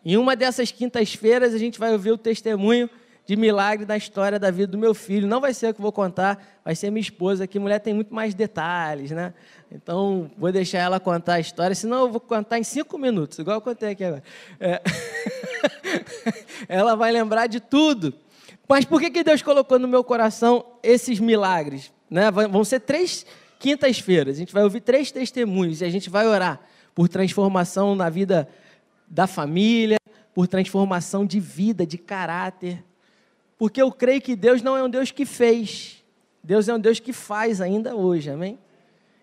Em 0.05 0.16
uma 0.16 0.37
dessas 0.37 0.70
quintas-feiras 0.70 1.52
a 1.52 1.59
gente 1.59 1.79
vai 1.79 1.92
ouvir 1.92 2.12
o 2.12 2.18
testemunho 2.18 2.88
de 3.27 3.37
milagre 3.37 3.85
da 3.85 3.97
história 3.97 4.39
da 4.39 4.51
vida 4.53 4.69
do 4.69 4.79
meu 4.79 4.95
filho. 4.95 5.27
Não 5.27 5.41
vai 5.41 5.53
ser 5.53 5.69
o 5.69 5.75
que 5.75 5.81
eu 5.81 5.83
vou 5.83 5.93
contar, 5.93 6.61
vai 6.65 6.77
ser 6.77 6.91
minha 6.91 7.01
esposa, 7.01 7.47
que 7.47 7.59
mulher 7.59 7.81
tem 7.81 7.93
muito 7.93 8.15
mais 8.15 8.35
detalhes, 8.35 9.11
né? 9.11 9.35
Então, 9.71 10.31
vou 10.39 10.53
deixar 10.53 10.79
ela 10.79 11.01
contar 11.01 11.35
a 11.35 11.41
história, 11.41 11.75
senão 11.75 12.03
eu 12.03 12.11
vou 12.11 12.21
contar 12.21 12.59
em 12.59 12.62
cinco 12.62 12.97
minutos, 12.97 13.39
igual 13.41 13.57
eu 13.57 13.61
contei 13.61 13.91
aqui 13.91 14.05
agora. 14.05 14.23
É... 14.61 14.81
ela 16.69 16.95
vai 16.95 17.11
lembrar 17.11 17.49
de 17.49 17.59
tudo. 17.59 18.15
Mas 18.69 18.85
por 18.85 19.01
que, 19.01 19.11
que 19.11 19.25
Deus 19.25 19.43
colocou 19.43 19.79
no 19.79 19.89
meu 19.89 20.05
coração 20.05 20.65
esses 20.83 21.19
milagres? 21.19 21.93
Né? 22.09 22.31
Vão 22.31 22.65
ser 22.65 22.81
três 22.81 23.27
quintas-feiras, 23.59 24.37
a 24.37 24.39
gente 24.39 24.53
vai 24.53 24.62
ouvir 24.62 24.81
três 24.81 25.11
testemunhos 25.11 25.81
e 25.81 25.85
a 25.85 25.91
gente 25.91 26.09
vai 26.09 26.29
orar 26.29 26.61
por 26.95 27.09
transformação 27.09 27.97
na 27.97 28.09
vida 28.09 28.49
da 29.09 29.27
família, 29.27 29.97
por 30.33 30.47
transformação 30.47 31.27
de 31.27 31.41
vida, 31.41 31.87
de 31.87 31.99
caráter, 31.99 32.85
porque 33.59 33.81
eu 33.81 33.90
creio 33.90 34.21
que 34.21 34.37
Deus 34.37 34.62
não 34.62 34.77
é 34.77 34.83
um 34.83 34.88
Deus 34.88 35.11
que 35.11 35.25
fez, 35.25 36.05
Deus 36.42 36.69
é 36.69 36.75
um 36.75 36.79
Deus 36.79 37.01
que 37.01 37.12
faz 37.12 37.61
ainda 37.61 37.95
hoje, 37.95 38.31
amém? 38.31 38.59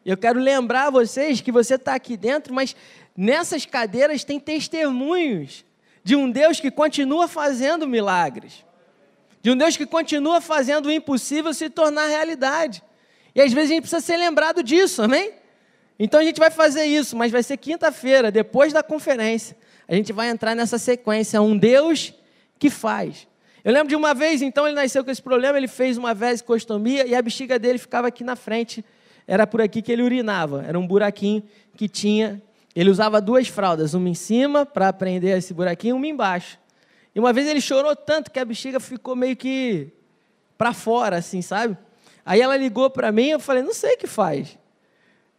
Eu 0.05 0.17
quero 0.17 0.39
lembrar 0.39 0.89
vocês 0.89 1.39
que 1.39 1.51
você 1.51 1.75
está 1.75 1.95
aqui 1.95 2.17
dentro, 2.17 2.53
mas 2.53 2.75
nessas 3.15 3.65
cadeiras 3.65 4.23
tem 4.23 4.39
testemunhos 4.39 5.63
de 6.03 6.15
um 6.15 6.29
Deus 6.29 6.59
que 6.59 6.69
continua 6.69 7.27
fazendo 7.27 7.87
milagres, 7.87 8.65
de 9.41 9.51
um 9.51 9.55
Deus 9.55 9.77
que 9.77 9.85
continua 9.85 10.41
fazendo 10.41 10.87
o 10.87 10.91
impossível 10.91 11.53
se 11.53 11.69
tornar 11.69 12.07
realidade. 12.07 12.83
E 13.33 13.41
às 13.41 13.53
vezes 13.53 13.71
a 13.71 13.73
gente 13.75 13.81
precisa 13.83 14.01
ser 14.01 14.17
lembrado 14.17 14.61
disso, 14.61 15.01
amém? 15.01 15.31
Então 15.97 16.19
a 16.19 16.23
gente 16.23 16.39
vai 16.39 16.51
fazer 16.51 16.83
isso, 16.85 17.15
mas 17.15 17.31
vai 17.31 17.41
ser 17.41 17.55
quinta-feira, 17.57 18.31
depois 18.31 18.73
da 18.73 18.83
conferência. 18.83 19.55
A 19.87 19.95
gente 19.95 20.11
vai 20.11 20.29
entrar 20.29 20.55
nessa 20.55 20.77
sequência, 20.77 21.41
um 21.41 21.57
Deus 21.57 22.13
que 22.59 22.69
faz. 22.69 23.27
Eu 23.63 23.71
lembro 23.71 23.87
de 23.87 23.95
uma 23.95 24.13
vez, 24.13 24.41
então, 24.41 24.67
ele 24.67 24.75
nasceu 24.75 25.05
com 25.05 25.11
esse 25.11 25.21
problema, 25.21 25.57
ele 25.57 25.69
fez 25.69 25.97
uma 25.97 26.13
vesicostomia 26.13 27.07
e 27.07 27.15
a 27.15 27.21
bexiga 27.21 27.57
dele 27.57 27.77
ficava 27.77 28.07
aqui 28.07 28.23
na 28.23 28.35
frente. 28.35 28.83
Era 29.25 29.47
por 29.47 29.61
aqui 29.61 29.81
que 29.81 29.89
ele 29.91 30.03
urinava. 30.03 30.63
Era 30.67 30.77
um 30.77 30.85
buraquinho 30.85 31.41
que 31.77 31.87
tinha. 31.87 32.41
Ele 32.75 32.89
usava 32.89 33.21
duas 33.21 33.47
fraldas, 33.47 33.93
uma 33.93 34.09
em 34.09 34.13
cima 34.13 34.65
para 34.65 34.91
prender 34.91 35.37
esse 35.37 35.53
buraquinho 35.53 35.95
uma 35.95 36.07
embaixo. 36.07 36.59
E 37.15 37.19
uma 37.19 37.31
vez 37.31 37.47
ele 37.47 37.61
chorou 37.61 37.95
tanto 37.95 38.31
que 38.31 38.39
a 38.39 38.43
bexiga 38.43 38.79
ficou 38.79 39.15
meio 39.15 39.37
que 39.37 39.91
para 40.57 40.73
fora, 40.73 41.17
assim, 41.17 41.41
sabe? 41.41 41.77
Aí 42.25 42.41
ela 42.41 42.57
ligou 42.57 42.89
para 42.89 43.11
mim, 43.11 43.27
eu 43.27 43.39
falei, 43.39 43.63
não 43.63 43.73
sei 43.73 43.93
o 43.93 43.97
que 43.97 44.07
faz. 44.07 44.57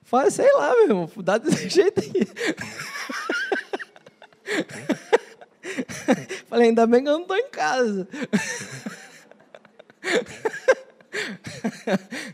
Falei, 0.02 0.30
sei 0.30 0.52
lá, 0.52 0.70
meu 0.72 0.82
irmão, 0.84 1.10
dá 1.16 1.37
desse 1.37 1.68
jeito 1.70 2.00
aí. 2.00 2.26
Falei, 6.48 6.68
ainda 6.68 6.87
bem 6.87 7.03
que 7.03 7.09
eu 7.09 7.14
não 7.14 7.22
estou 7.22 7.37
em 7.37 7.48
casa. 7.48 8.09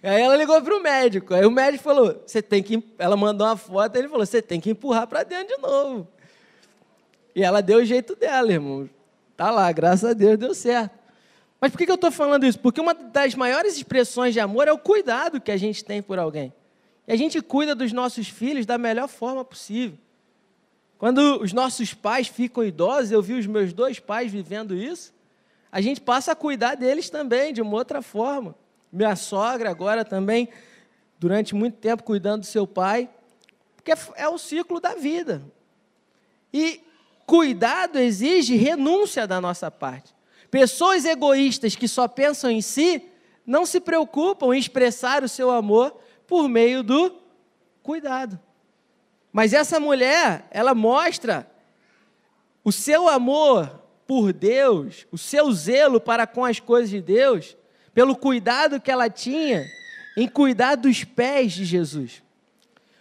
Aí 0.02 0.22
ela 0.22 0.36
ligou 0.36 0.60
para 0.62 0.76
o 0.76 0.82
médico. 0.82 1.34
Aí 1.34 1.44
o 1.44 1.50
médico 1.50 1.84
falou: 1.84 2.22
você 2.26 2.42
tem 2.42 2.62
que. 2.62 2.82
Ela 2.98 3.16
mandou 3.16 3.46
uma 3.46 3.56
foto, 3.56 3.96
ele 3.96 4.08
falou: 4.08 4.24
você 4.24 4.42
tem 4.42 4.60
que 4.60 4.70
empurrar 4.70 5.06
para 5.06 5.22
dentro 5.22 5.54
de 5.54 5.62
novo. 5.62 6.08
E 7.34 7.42
ela 7.42 7.60
deu 7.60 7.78
o 7.78 7.84
jeito 7.84 8.16
dela, 8.16 8.50
irmão. 8.50 8.88
Tá 9.36 9.50
lá, 9.50 9.70
graças 9.70 10.10
a 10.10 10.12
Deus 10.12 10.38
deu 10.38 10.54
certo. 10.54 10.98
Mas 11.60 11.70
por 11.70 11.78
que 11.78 11.90
eu 11.90 11.94
estou 11.94 12.10
falando 12.10 12.46
isso? 12.46 12.58
Porque 12.58 12.80
uma 12.80 12.94
das 12.94 13.34
maiores 13.34 13.76
expressões 13.76 14.32
de 14.32 14.40
amor 14.40 14.66
é 14.66 14.72
o 14.72 14.78
cuidado 14.78 15.40
que 15.40 15.52
a 15.52 15.56
gente 15.56 15.84
tem 15.84 16.02
por 16.02 16.18
alguém. 16.18 16.52
E 17.06 17.12
a 17.12 17.16
gente 17.16 17.40
cuida 17.42 17.74
dos 17.74 17.92
nossos 17.92 18.28
filhos 18.28 18.64
da 18.64 18.78
melhor 18.78 19.08
forma 19.08 19.44
possível. 19.44 19.98
Quando 21.00 21.40
os 21.40 21.54
nossos 21.54 21.94
pais 21.94 22.28
ficam 22.28 22.62
idosos, 22.62 23.10
eu 23.10 23.22
vi 23.22 23.32
os 23.32 23.46
meus 23.46 23.72
dois 23.72 23.98
pais 23.98 24.30
vivendo 24.30 24.76
isso, 24.76 25.14
a 25.72 25.80
gente 25.80 25.98
passa 25.98 26.32
a 26.32 26.36
cuidar 26.36 26.74
deles 26.74 27.08
também, 27.08 27.54
de 27.54 27.62
uma 27.62 27.72
outra 27.72 28.02
forma. 28.02 28.54
Minha 28.92 29.16
sogra 29.16 29.70
agora 29.70 30.04
também, 30.04 30.50
durante 31.18 31.54
muito 31.54 31.78
tempo, 31.78 32.02
cuidando 32.02 32.40
do 32.40 32.46
seu 32.46 32.66
pai, 32.66 33.08
porque 33.74 33.94
é 34.14 34.28
o 34.28 34.36
ciclo 34.36 34.78
da 34.78 34.94
vida. 34.94 35.42
E 36.52 36.82
cuidado 37.24 37.98
exige 37.98 38.56
renúncia 38.56 39.26
da 39.26 39.40
nossa 39.40 39.70
parte. 39.70 40.14
Pessoas 40.50 41.06
egoístas 41.06 41.74
que 41.74 41.88
só 41.88 42.06
pensam 42.08 42.50
em 42.50 42.60
si, 42.60 43.02
não 43.46 43.64
se 43.64 43.80
preocupam 43.80 44.54
em 44.54 44.58
expressar 44.58 45.24
o 45.24 45.28
seu 45.30 45.50
amor 45.50 45.98
por 46.26 46.46
meio 46.46 46.82
do 46.82 47.16
cuidado. 47.82 48.38
Mas 49.32 49.52
essa 49.52 49.78
mulher, 49.78 50.46
ela 50.50 50.74
mostra 50.74 51.48
o 52.64 52.72
seu 52.72 53.08
amor 53.08 53.80
por 54.06 54.32
Deus, 54.32 55.06
o 55.12 55.18
seu 55.18 55.52
zelo 55.52 56.00
para 56.00 56.26
com 56.26 56.44
as 56.44 56.58
coisas 56.58 56.90
de 56.90 57.00
Deus, 57.00 57.56
pelo 57.94 58.16
cuidado 58.16 58.80
que 58.80 58.90
ela 58.90 59.08
tinha 59.08 59.64
em 60.16 60.28
cuidar 60.28 60.74
dos 60.74 61.04
pés 61.04 61.52
de 61.52 61.64
Jesus. 61.64 62.22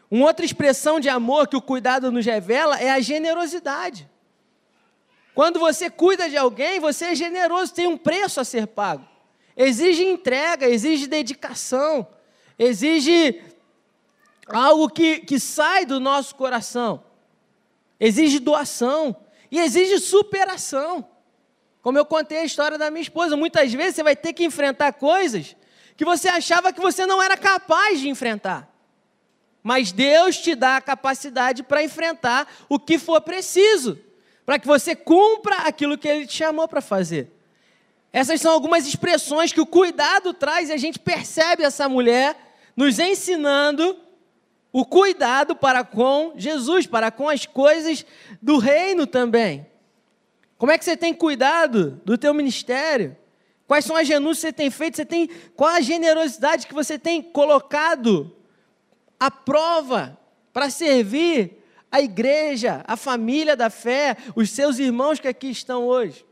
Uma 0.09 0.25
outra 0.25 0.45
expressão 0.45 0.99
de 0.99 1.09
amor 1.09 1.47
que 1.47 1.55
o 1.55 1.61
cuidado 1.61 2.11
nos 2.11 2.25
revela 2.25 2.79
é 2.79 2.89
a 2.89 2.99
generosidade. 2.99 4.09
Quando 5.35 5.59
você 5.59 5.89
cuida 5.89 6.29
de 6.29 6.35
alguém, 6.35 6.79
você 6.79 7.05
é 7.05 7.15
generoso, 7.15 7.73
tem 7.73 7.87
um 7.87 7.97
preço 7.97 8.39
a 8.39 8.43
ser 8.43 8.67
pago. 8.67 9.07
Exige 9.55 10.03
entrega, 10.03 10.67
exige 10.67 11.07
dedicação, 11.07 12.07
exige 12.57 13.41
algo 14.49 14.89
que, 14.89 15.19
que 15.19 15.39
sai 15.39 15.85
do 15.85 15.99
nosso 15.99 16.35
coração, 16.35 17.03
exige 17.99 18.39
doação 18.39 19.15
e 19.51 19.59
exige 19.59 19.99
superação. 19.99 21.07
Como 21.81 21.97
eu 21.97 22.05
contei 22.05 22.39
a 22.39 22.45
história 22.45 22.77
da 22.77 22.91
minha 22.91 23.01
esposa, 23.01 23.37
muitas 23.37 23.73
vezes 23.73 23.95
você 23.95 24.03
vai 24.03 24.15
ter 24.15 24.33
que 24.33 24.43
enfrentar 24.43 24.93
coisas 24.93 25.55
que 25.95 26.05
você 26.05 26.27
achava 26.29 26.71
que 26.71 26.79
você 26.79 27.05
não 27.05 27.21
era 27.21 27.35
capaz 27.35 27.99
de 27.99 28.09
enfrentar. 28.09 28.69
Mas 29.61 29.91
Deus 29.91 30.37
te 30.37 30.55
dá 30.55 30.77
a 30.77 30.81
capacidade 30.81 31.63
para 31.63 31.83
enfrentar 31.83 32.47
o 32.69 32.79
que 32.79 32.97
for 32.97 33.19
preciso, 33.21 33.99
para 34.45 34.57
que 34.57 34.65
você 34.65 34.95
cumpra 34.95 35.57
aquilo 35.57 35.97
que 35.97 36.07
Ele 36.07 36.25
te 36.25 36.37
chamou 36.37 36.67
para 36.67 36.81
fazer. 36.81 37.31
Essas 38.11 38.41
são 38.41 38.51
algumas 38.51 38.87
expressões 38.87 39.53
que 39.53 39.61
o 39.61 39.65
cuidado 39.65 40.33
traz 40.33 40.69
e 40.69 40.73
a 40.73 40.77
gente 40.77 40.97
percebe 40.97 41.63
essa 41.63 41.87
mulher 41.87 42.35
nos 42.75 42.97
ensinando 42.97 43.97
o 44.71 44.85
cuidado 44.85 45.55
para 45.55 45.83
com 45.83 46.33
Jesus, 46.35 46.85
para 46.85 47.11
com 47.11 47.27
as 47.27 47.45
coisas 47.45 48.05
do 48.41 48.57
reino 48.57 49.07
também. 49.07 49.65
Como 50.57 50.71
é 50.71 50.77
que 50.77 50.85
você 50.85 50.95
tem 50.95 51.13
cuidado 51.13 52.01
do 52.05 52.17
teu 52.17 52.33
ministério? 52.33 53.15
Quais 53.67 53.85
são 53.85 53.95
as 53.95 54.07
renúncias 54.07 54.37
que 54.37 54.47
você 54.47 54.53
tem 54.53 54.69
feito? 54.69 54.97
Você 54.97 55.05
tem 55.05 55.29
qual 55.55 55.69
a 55.69 55.81
generosidade 55.81 56.67
que 56.67 56.73
você 56.73 56.99
tem 56.99 57.21
colocado 57.21 58.35
à 59.19 59.31
prova 59.31 60.17
para 60.51 60.69
servir 60.69 61.63
a 61.91 62.01
igreja, 62.01 62.83
a 62.85 62.95
família 62.95 63.55
da 63.55 63.69
fé, 63.69 64.17
os 64.35 64.51
seus 64.51 64.79
irmãos 64.79 65.19
que 65.19 65.27
aqui 65.27 65.49
estão 65.49 65.85
hoje? 65.85 66.25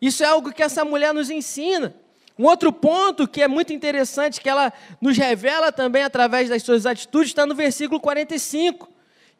Isso 0.00 0.22
é 0.22 0.26
algo 0.26 0.52
que 0.52 0.62
essa 0.62 0.84
mulher 0.84 1.12
nos 1.12 1.30
ensina. 1.30 1.96
Um 2.38 2.44
outro 2.44 2.72
ponto 2.72 3.26
que 3.26 3.42
é 3.42 3.48
muito 3.48 3.72
interessante, 3.72 4.40
que 4.40 4.48
ela 4.48 4.72
nos 5.00 5.16
revela 5.16 5.72
também 5.72 6.04
através 6.04 6.48
das 6.48 6.62
suas 6.62 6.86
atitudes, 6.86 7.30
está 7.30 7.44
no 7.44 7.54
versículo 7.54 8.00
45, 8.00 8.88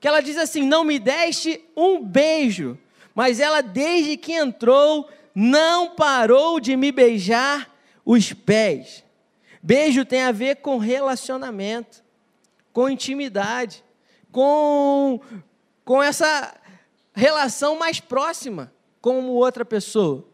que 0.01 0.09
ela 0.09 0.21
diz 0.21 0.37
assim: 0.37 0.63
Não 0.63 0.83
me 0.83 0.99
deste 0.99 1.65
um 1.77 2.03
beijo, 2.03 2.77
mas 3.15 3.39
ela, 3.39 3.61
desde 3.61 4.17
que 4.17 4.33
entrou, 4.33 5.09
não 5.35 5.91
parou 5.91 6.59
de 6.59 6.77
me 6.77 6.91
beijar 6.91 7.73
os 8.05 8.33
pés. 8.33 9.05
Beijo 9.63 10.05
tem 10.05 10.23
a 10.23 10.33
ver 10.33 10.57
com 10.57 10.79
relacionamento, 10.79 12.03
com 12.73 12.89
intimidade, 12.89 13.85
com, 14.33 15.21
com 15.85 16.03
essa 16.03 16.55
relação 17.15 17.79
mais 17.79 18.01
próxima 18.01 18.73
com 19.01 19.29
outra 19.29 19.65
pessoa. 19.65 20.27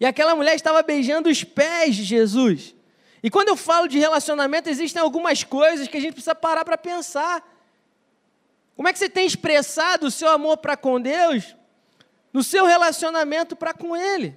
E 0.00 0.06
aquela 0.06 0.34
mulher 0.34 0.56
estava 0.56 0.82
beijando 0.82 1.28
os 1.28 1.44
pés 1.44 1.94
de 1.94 2.04
Jesus. 2.04 2.74
E 3.22 3.30
quando 3.30 3.48
eu 3.48 3.56
falo 3.56 3.86
de 3.86 3.98
relacionamento, 3.98 4.70
existem 4.70 5.00
algumas 5.00 5.44
coisas 5.44 5.86
que 5.86 5.98
a 5.98 6.00
gente 6.00 6.14
precisa 6.14 6.34
parar 6.34 6.64
para 6.64 6.78
pensar. 6.78 7.46
Como 8.74 8.88
é 8.88 8.94
que 8.94 8.98
você 8.98 9.10
tem 9.10 9.26
expressado 9.26 10.06
o 10.06 10.10
seu 10.10 10.30
amor 10.30 10.56
para 10.56 10.74
com 10.74 10.98
Deus 10.98 11.54
no 12.32 12.42
seu 12.42 12.64
relacionamento 12.64 13.54
para 13.54 13.74
com 13.74 13.94
Ele? 13.94 14.34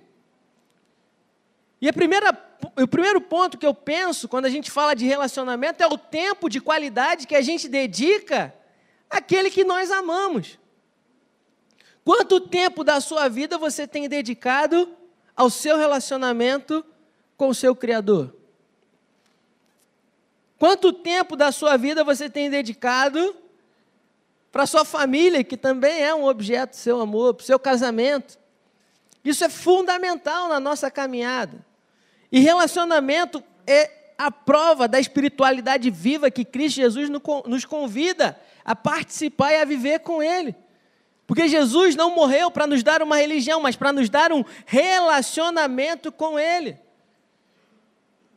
E 1.79 1.87
a 1.87 1.93
primeira, 1.93 2.37
o 2.77 2.87
primeiro 2.87 3.21
ponto 3.21 3.57
que 3.57 3.65
eu 3.65 3.73
penso 3.73 4.27
quando 4.27 4.45
a 4.45 4.49
gente 4.49 4.69
fala 4.69 4.93
de 4.93 5.05
relacionamento 5.05 5.81
é 5.81 5.87
o 5.87 5.97
tempo 5.97 6.49
de 6.49 6.59
qualidade 6.59 7.25
que 7.25 7.35
a 7.35 7.41
gente 7.41 7.69
dedica 7.69 8.53
àquele 9.09 9.49
que 9.49 9.63
nós 9.63 9.91
amamos. 9.91 10.59
Quanto 12.03 12.41
tempo 12.41 12.83
da 12.83 12.99
sua 12.99 13.29
vida 13.29 13.57
você 13.57 13.87
tem 13.87 14.09
dedicado 14.09 14.93
ao 15.35 15.49
seu 15.49 15.77
relacionamento 15.77 16.85
com 17.37 17.49
o 17.49 17.55
seu 17.55 17.75
Criador? 17.75 18.33
Quanto 20.57 20.93
tempo 20.93 21.35
da 21.35 21.51
sua 21.51 21.75
vida 21.75 22.03
você 22.03 22.29
tem 22.29 22.49
dedicado 22.49 23.35
para 24.51 24.65
sua 24.65 24.85
família, 24.85 25.43
que 25.43 25.57
também 25.57 26.01
é 26.01 26.15
um 26.15 26.25
objeto 26.25 26.69
do 26.69 26.75
seu 26.77 27.01
amor, 27.01 27.33
para 27.33 27.43
o 27.43 27.45
seu 27.45 27.59
casamento? 27.59 28.39
Isso 29.23 29.43
é 29.43 29.49
fundamental 29.49 30.47
na 30.47 30.59
nossa 30.59 30.89
caminhada. 30.91 31.65
E 32.31 32.39
relacionamento 32.39 33.43
é 33.67 33.91
a 34.17 34.31
prova 34.31 34.87
da 34.87 34.99
espiritualidade 34.99 35.89
viva 35.89 36.31
que 36.31 36.45
Cristo 36.45 36.77
Jesus 36.77 37.09
nos 37.09 37.65
convida 37.65 38.39
a 38.63 38.75
participar 38.75 39.51
e 39.51 39.61
a 39.61 39.65
viver 39.65 39.99
com 39.99 40.23
Ele. 40.23 40.55
Porque 41.25 41.47
Jesus 41.47 41.95
não 41.95 42.13
morreu 42.13 42.51
para 42.51 42.67
nos 42.67 42.83
dar 42.83 43.01
uma 43.01 43.17
religião, 43.17 43.61
mas 43.61 43.75
para 43.75 43.93
nos 43.93 44.09
dar 44.09 44.31
um 44.31 44.43
relacionamento 44.65 46.11
com 46.11 46.37
Ele. 46.37 46.77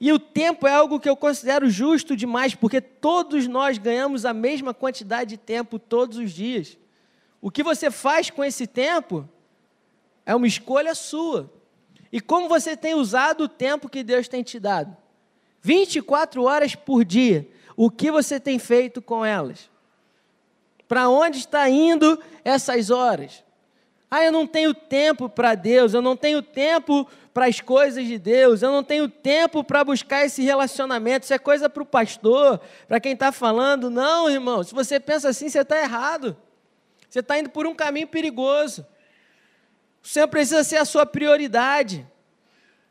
E 0.00 0.12
o 0.12 0.18
tempo 0.18 0.66
é 0.66 0.74
algo 0.74 1.00
que 1.00 1.08
eu 1.08 1.16
considero 1.16 1.68
justo 1.70 2.14
demais, 2.14 2.54
porque 2.54 2.80
todos 2.80 3.46
nós 3.46 3.78
ganhamos 3.78 4.24
a 4.24 4.34
mesma 4.34 4.74
quantidade 4.74 5.30
de 5.30 5.36
tempo 5.38 5.78
todos 5.78 6.18
os 6.18 6.30
dias. 6.30 6.78
O 7.40 7.50
que 7.50 7.62
você 7.62 7.90
faz 7.90 8.30
com 8.30 8.44
esse 8.44 8.66
tempo 8.66 9.28
é 10.24 10.34
uma 10.34 10.46
escolha 10.46 10.94
sua. 10.94 11.50
E 12.12 12.20
como 12.20 12.48
você 12.48 12.76
tem 12.76 12.94
usado 12.94 13.44
o 13.44 13.48
tempo 13.48 13.88
que 13.88 14.02
Deus 14.02 14.28
tem 14.28 14.42
te 14.42 14.60
dado? 14.60 14.96
24 15.62 16.42
horas 16.44 16.74
por 16.74 17.04
dia. 17.04 17.48
O 17.76 17.90
que 17.90 18.10
você 18.10 18.38
tem 18.38 18.58
feito 18.58 19.00
com 19.00 19.24
elas? 19.24 19.70
Para 20.88 21.08
onde 21.08 21.38
está 21.38 21.68
indo 21.68 22.22
essas 22.44 22.90
horas? 22.90 23.44
Ah, 24.10 24.24
eu 24.24 24.30
não 24.30 24.46
tenho 24.46 24.72
tempo 24.72 25.28
para 25.28 25.54
Deus, 25.54 25.92
eu 25.92 26.00
não 26.00 26.16
tenho 26.16 26.40
tempo 26.40 27.06
para 27.34 27.46
as 27.46 27.60
coisas 27.60 28.06
de 28.06 28.18
Deus, 28.18 28.62
eu 28.62 28.70
não 28.70 28.82
tenho 28.82 29.08
tempo 29.08 29.64
para 29.64 29.84
buscar 29.84 30.24
esse 30.24 30.42
relacionamento. 30.42 31.24
Isso 31.24 31.34
é 31.34 31.38
coisa 31.38 31.68
para 31.68 31.82
o 31.82 31.86
pastor, 31.86 32.60
para 32.86 33.00
quem 33.00 33.12
está 33.12 33.32
falando. 33.32 33.90
Não, 33.90 34.30
irmão, 34.30 34.62
se 34.62 34.72
você 34.72 35.00
pensa 35.00 35.28
assim, 35.28 35.48
você 35.48 35.60
está 35.60 35.78
errado. 35.78 36.36
Você 37.10 37.20
está 37.20 37.38
indo 37.38 37.50
por 37.50 37.66
um 37.66 37.74
caminho 37.74 38.06
perigoso. 38.06 38.86
O 40.02 40.08
Senhor 40.08 40.28
precisa 40.28 40.62
ser 40.62 40.76
a 40.76 40.84
sua 40.84 41.04
prioridade. 41.04 42.06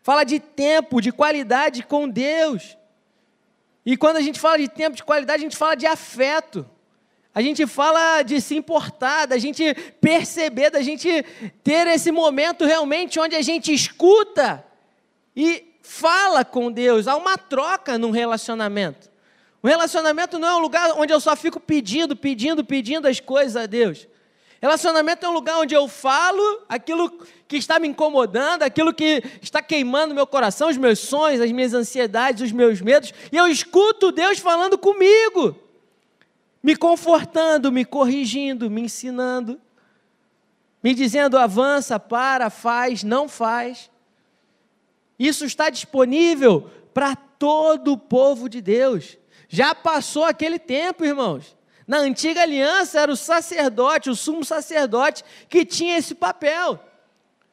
Fala 0.03 0.23
de 0.23 0.39
tempo, 0.39 1.01
de 1.01 1.12
qualidade 1.12 1.81
com 1.81 2.08
Deus. 2.10 2.77
E 3.86 3.95
quando 3.95 4.17
a 4.17 4.21
gente 4.21 4.39
fala 4.39 4.58
de 4.58 4.67
tempo 4.67 4.95
de 4.95 5.03
qualidade, 5.03 5.39
a 5.39 5.43
gente 5.43 5.58
fala 5.58 5.75
de 5.75 5.86
afeto. 5.86 6.69
A 7.36 7.41
gente 7.41 7.67
fala 7.67 8.21
de 8.21 8.39
se 8.39 8.56
importar, 8.56 9.26
da 9.26 9.38
gente 9.38 9.74
perceber, 10.00 10.69
da 10.69 10.82
gente 10.82 11.10
ter 11.62 11.86
esse 11.88 12.10
momento 12.10 12.63
realmente 12.63 13.19
onde 13.19 13.36
a 13.36 13.41
gente 13.41 13.74
escuta 13.74 14.65
e 15.36 15.76
fala 15.82 16.45
com 16.45 16.71
Deus. 16.71 17.10
Há 17.10 17.17
uma 17.17 17.38
troca 17.38 17.98
num 17.98 18.10
relacionamento. 18.10 19.12
O 19.62 19.67
relacionamento 19.67 20.39
não 20.39 20.48
é 20.48 20.56
um 20.56 20.60
lugar 20.60 20.93
onde 20.98 21.12
eu 21.12 21.19
só 21.19 21.36
fico 21.36 21.60
pedindo, 21.60 22.15
pedindo, 22.15 22.63
pedindo 22.63 23.06
as 23.06 23.19
coisas 23.19 23.58
a 23.58 23.65
Deus. 23.65 24.08
Relacionamento 24.62 25.26
é 25.26 25.30
um 25.30 25.34
lugar 25.34 25.58
onde 25.58 25.76
eu 25.76 25.89
falo 25.89 26.63
aquilo 26.69 27.19
que 27.50 27.58
está 27.58 27.80
me 27.80 27.89
incomodando, 27.89 28.63
aquilo 28.63 28.93
que 28.93 29.21
está 29.41 29.62
queimando 29.62 30.15
meu 30.15 30.26
coração, 30.26 30.69
os 30.69 30.78
meus 30.78 31.00
sonhos, 31.00 31.41
as 31.41 31.52
minhas 31.52 31.74
ansiedades, 31.74 32.43
os 32.43 32.54
meus 32.54 32.80
medos, 32.80 33.13
e 33.30 33.36
eu 33.36 33.45
escuto 33.50 34.13
Deus 34.13 34.39
falando 34.39 34.78
comigo 34.78 35.64
me 36.65 36.75
confortando, 36.75 37.71
me 37.71 37.86
corrigindo, 37.86 38.71
me 38.71 38.82
ensinando, 38.82 39.62
me 40.82 40.95
dizendo 40.95 41.38
avança, 41.38 41.99
para, 41.99 42.49
faz, 42.49 43.04
não 43.04 43.30
faz. 43.30 43.91
Isso 45.19 45.45
está 45.45 45.69
disponível 45.69 46.67
para 46.91 47.15
todo 47.15 47.93
o 47.93 47.97
povo 47.99 48.49
de 48.49 48.62
Deus. 48.62 49.15
Já 49.47 49.75
passou 49.75 50.23
aquele 50.23 50.58
tempo, 50.58 51.06
irmãos. 51.06 51.56
Na 51.86 51.99
antiga 51.99 52.41
aliança 52.41 52.99
era 52.99 53.12
o 53.12 53.15
sacerdote, 53.15 54.10
o 54.10 54.15
sumo 54.15 54.43
sacerdote, 54.43 55.23
que 55.47 55.65
tinha 55.65 55.99
esse 55.99 56.15
papel 56.15 56.80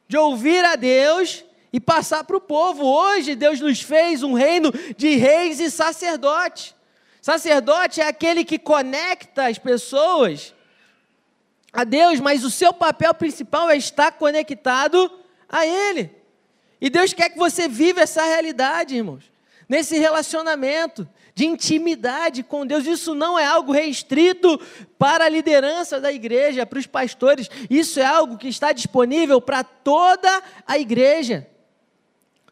de 0.07 0.17
ouvir 0.17 0.65
a 0.65 0.75
Deus 0.75 1.45
e 1.71 1.79
passar 1.79 2.23
para 2.23 2.37
o 2.37 2.41
povo. 2.41 2.83
Hoje 2.83 3.35
Deus 3.35 3.61
nos 3.61 3.79
fez 3.79 4.23
um 4.23 4.33
reino 4.33 4.71
de 4.97 5.13
reis 5.17 5.59
e 5.59 5.69
sacerdotes. 5.69 6.73
Sacerdote 7.23 8.01
é 8.01 8.07
aquele 8.09 8.43
que 8.43 8.59
conecta 8.59 9.47
as 9.47 9.57
pessoas 9.57 10.53
a 11.71 11.85
Deus, 11.85 12.19
mas 12.19 12.43
o 12.43 12.51
seu 12.51 12.73
papel 12.73 13.13
principal 13.13 13.69
é 13.69 13.77
estar 13.77 14.11
conectado 14.11 15.09
a 15.47 15.65
Ele. 15.65 16.11
E 16.81 16.89
Deus 16.89 17.13
quer 17.13 17.29
que 17.29 17.37
você 17.37 17.65
viva 17.65 18.01
essa 18.01 18.25
realidade, 18.25 18.97
irmãos, 18.97 19.23
nesse 19.69 19.97
relacionamento 19.97 21.07
de 21.33 21.45
intimidade 21.45 22.43
com 22.43 22.67
Deus. 22.67 22.85
Isso 22.85 23.15
não 23.15 23.39
é 23.39 23.45
algo 23.45 23.71
restrito 23.71 24.59
para 24.99 25.23
a 25.23 25.29
liderança 25.29 26.01
da 26.01 26.11
igreja, 26.11 26.65
para 26.65 26.77
os 26.77 26.87
pastores. 26.87 27.49
Isso 27.69 28.01
é 28.01 28.05
algo 28.05 28.37
que 28.37 28.49
está 28.49 28.73
disponível 28.73 29.39
para 29.39 29.63
toda 29.63 30.43
a 30.67 30.77
igreja. 30.77 31.47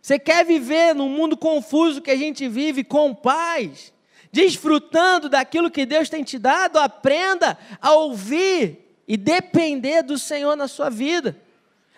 Você 0.02 0.18
quer 0.18 0.46
viver 0.46 0.96
num 0.96 1.10
mundo 1.10 1.36
confuso 1.36 2.02
que 2.02 2.10
a 2.10 2.16
gente 2.16 2.48
vive 2.48 2.86
com 2.86 3.14
paz, 3.14 3.92
desfrutando 4.32 5.28
daquilo 5.28 5.72
que 5.72 5.86
Deus 5.86 6.10
tem 6.10 6.24
te 6.24 6.40
dado? 6.40 6.80
Aprenda 6.80 7.58
a 7.82 7.92
ouvir 7.94 8.80
e 9.08 9.18
depender 9.18 10.04
do 10.04 10.18
Senhor 10.18 10.56
na 10.56 10.68
sua 10.68 10.90
vida. 10.90 11.38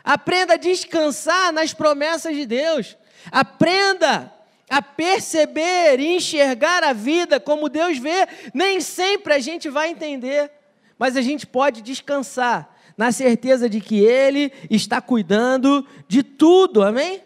Aprenda 0.04 0.56
a 0.56 0.58
descansar 0.58 1.54
nas 1.54 1.74
promessas 1.74 2.36
de 2.36 2.46
Deus. 2.46 2.98
Aprenda 3.32 4.34
a 4.69 4.82
perceber 4.82 6.00
e 6.00 6.15
enxergar 6.15 6.84
a 6.84 6.93
vida 6.93 7.39
como 7.39 7.69
Deus 7.69 7.98
vê. 7.98 8.28
Nem 8.54 8.82
sempre 8.82 9.34
a 9.34 9.39
gente 9.39 9.69
vai 9.69 9.89
entender, 9.89 10.52
mas 10.98 11.15
a 11.15 11.22
gente 11.22 11.46
pode 11.46 11.82
descansar 11.82 12.69
na 12.98 13.12
certeza 13.12 13.69
de 13.69 13.80
que 13.80 14.00
Ele 14.00 14.52
está 14.69 15.02
cuidando 15.02 15.86
de 16.08 16.24
tudo, 16.24 16.82
amém? 16.82 17.22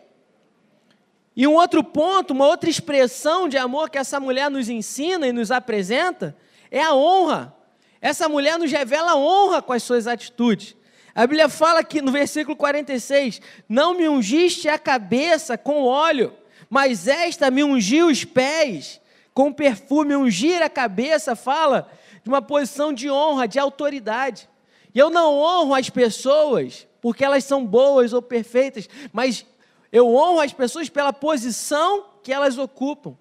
E 1.38 1.46
um 1.46 1.54
outro 1.54 1.84
ponto, 1.84 2.32
uma 2.32 2.48
outra 2.48 2.68
expressão 2.68 3.48
de 3.48 3.60
amor 3.60 3.92
que 3.92 4.00
essa 4.00 4.20
mulher 4.20 4.50
nos 4.50 4.70
ensina 4.70 5.28
e 5.28 5.32
nos 5.32 5.52
apresenta 5.52 6.36
é 6.72 6.82
a 6.82 6.96
honra. 6.96 7.56
Essa 8.02 8.28
mulher 8.28 8.58
nos 8.58 8.72
revela 8.72 9.16
honra 9.16 9.62
com 9.62 9.72
as 9.72 9.84
suas 9.84 10.08
atitudes. 10.08 10.76
A 11.14 11.28
Bíblia 11.28 11.48
fala 11.48 11.84
que 11.84 12.02
no 12.02 12.12
versículo 12.12 12.58
46: 12.58 13.40
Não 13.70 13.94
me 13.94 14.10
ungiste 14.10 14.68
a 14.68 14.80
cabeça 14.80 15.56
com 15.60 15.84
óleo, 15.84 16.34
mas 16.72 17.08
esta 17.08 17.52
me 17.52 17.64
ungiu 17.64 18.08
os 18.08 18.26
pés 18.26 19.00
com 19.32 19.54
perfume. 19.54 20.16
Ungir 20.16 20.64
a 20.64 20.70
cabeça 20.70 21.36
fala 21.36 21.88
de 22.24 22.30
uma 22.30 22.42
posição 22.42 22.92
de 22.92 23.12
honra, 23.12 23.48
de 23.48 23.60
autoridade. 23.60 24.50
E 24.92 24.98
eu 24.98 25.12
não 25.12 25.38
honro 25.38 25.76
as 25.76 25.88
pessoas 25.88 26.88
porque 27.00 27.24
elas 27.24 27.44
são 27.44 27.64
boas 27.64 28.12
ou 28.12 28.24
perfeitas, 28.24 28.90
mas 29.14 29.46
eu 29.92 30.08
honro 30.14 30.40
as 30.40 30.54
pessoas 30.54 30.90
pela 30.90 31.14
posição 31.14 32.06
que 32.22 32.34
elas 32.34 32.58
ocupam. 32.58 33.16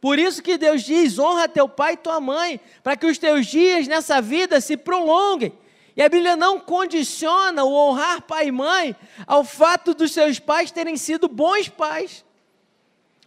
Por 0.00 0.18
isso 0.18 0.42
que 0.42 0.56
Deus 0.56 0.82
diz: 0.82 1.18
honra 1.18 1.48
teu 1.48 1.68
pai 1.68 1.92
e 1.92 1.96
tua 1.98 2.20
mãe, 2.20 2.58
para 2.82 2.96
que 2.96 3.06
os 3.06 3.18
teus 3.18 3.46
dias 3.46 3.86
nessa 3.86 4.20
vida 4.20 4.60
se 4.60 4.76
prolonguem. 4.76 5.52
E 5.96 6.02
a 6.02 6.08
Bíblia 6.08 6.36
não 6.36 6.58
condiciona 6.58 7.64
o 7.64 7.72
honrar 7.74 8.22
pai 8.22 8.46
e 8.46 8.52
mãe 8.52 8.96
ao 9.26 9.44
fato 9.44 9.92
dos 9.92 10.12
seus 10.12 10.38
pais 10.38 10.70
terem 10.70 10.96
sido 10.96 11.28
bons 11.28 11.68
pais, 11.68 12.24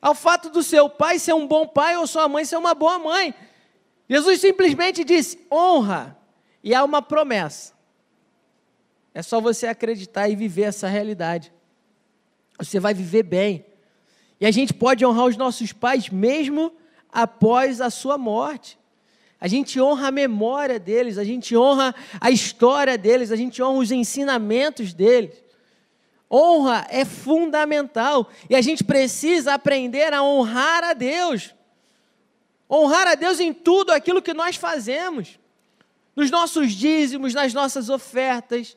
ao 0.01 0.15
fato 0.15 0.49
do 0.49 0.63
seu 0.63 0.89
pai 0.89 1.19
ser 1.19 1.33
um 1.33 1.45
bom 1.45 1.67
pai 1.67 1.95
ou 1.95 2.07
sua 2.07 2.27
mãe 2.27 2.43
ser 2.43 2.57
uma 2.57 2.73
boa 2.73 2.97
mãe. 2.97 3.35
Jesus 4.09 4.41
simplesmente 4.41 5.03
disse: 5.03 5.45
honra, 5.51 6.17
e 6.63 6.73
há 6.73 6.83
uma 6.83 7.01
promessa. 7.01 7.73
É 9.13 9.21
só 9.21 9.39
você 9.39 9.67
acreditar 9.67 10.27
e 10.27 10.35
viver 10.35 10.63
essa 10.63 10.87
realidade. 10.87 11.52
Você 12.57 12.79
vai 12.79 12.93
viver 12.93 13.23
bem. 13.23 13.65
E 14.39 14.45
a 14.45 14.51
gente 14.51 14.73
pode 14.73 15.05
honrar 15.05 15.25
os 15.25 15.37
nossos 15.37 15.71
pais 15.71 16.09
mesmo 16.09 16.73
após 17.11 17.79
a 17.79 17.89
sua 17.89 18.17
morte. 18.17 18.77
A 19.39 19.47
gente 19.47 19.79
honra 19.79 20.07
a 20.07 20.11
memória 20.11 20.79
deles, 20.79 21.17
a 21.17 21.23
gente 21.23 21.55
honra 21.55 21.93
a 22.19 22.31
história 22.31 22.97
deles, 22.97 23.31
a 23.31 23.35
gente 23.35 23.61
honra 23.61 23.79
os 23.79 23.91
ensinamentos 23.91 24.93
deles. 24.93 25.43
Honra 26.31 26.87
é 26.89 27.05
fundamental 27.05 28.29
e 28.49 28.55
a 28.55 28.61
gente 28.61 28.83
precisa 28.83 29.53
aprender 29.53 30.13
a 30.13 30.23
honrar 30.23 30.83
a 30.83 30.93
Deus. 30.93 31.53
Honrar 32.71 33.07
a 33.07 33.15
Deus 33.15 33.39
em 33.39 33.53
tudo 33.53 33.91
aquilo 33.91 34.21
que 34.21 34.33
nós 34.33 34.55
fazemos, 34.55 35.37
nos 36.15 36.31
nossos 36.31 36.71
dízimos, 36.71 37.33
nas 37.33 37.53
nossas 37.53 37.89
ofertas, 37.89 38.75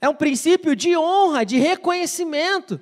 é 0.00 0.08
um 0.08 0.14
princípio 0.14 0.76
de 0.76 0.96
honra, 0.96 1.44
de 1.44 1.58
reconhecimento. 1.58 2.80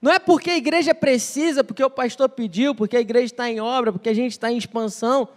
Não 0.00 0.12
é 0.12 0.18
porque 0.18 0.50
a 0.50 0.56
igreja 0.56 0.94
precisa, 0.94 1.64
porque 1.64 1.82
o 1.82 1.90
pastor 1.90 2.28
pediu, 2.28 2.74
porque 2.74 2.96
a 2.96 3.00
igreja 3.00 3.26
está 3.26 3.50
em 3.50 3.60
obra, 3.60 3.92
porque 3.92 4.08
a 4.08 4.14
gente 4.14 4.32
está 4.32 4.50
em 4.50 4.56
expansão. 4.56 5.28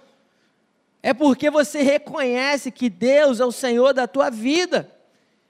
É 1.02 1.14
porque 1.14 1.50
você 1.50 1.82
reconhece 1.82 2.72
que 2.72 2.90
Deus 2.90 3.40
é 3.40 3.46
o 3.46 3.52
Senhor 3.52 3.94
da 3.94 4.08
tua 4.08 4.30
vida. 4.30 4.92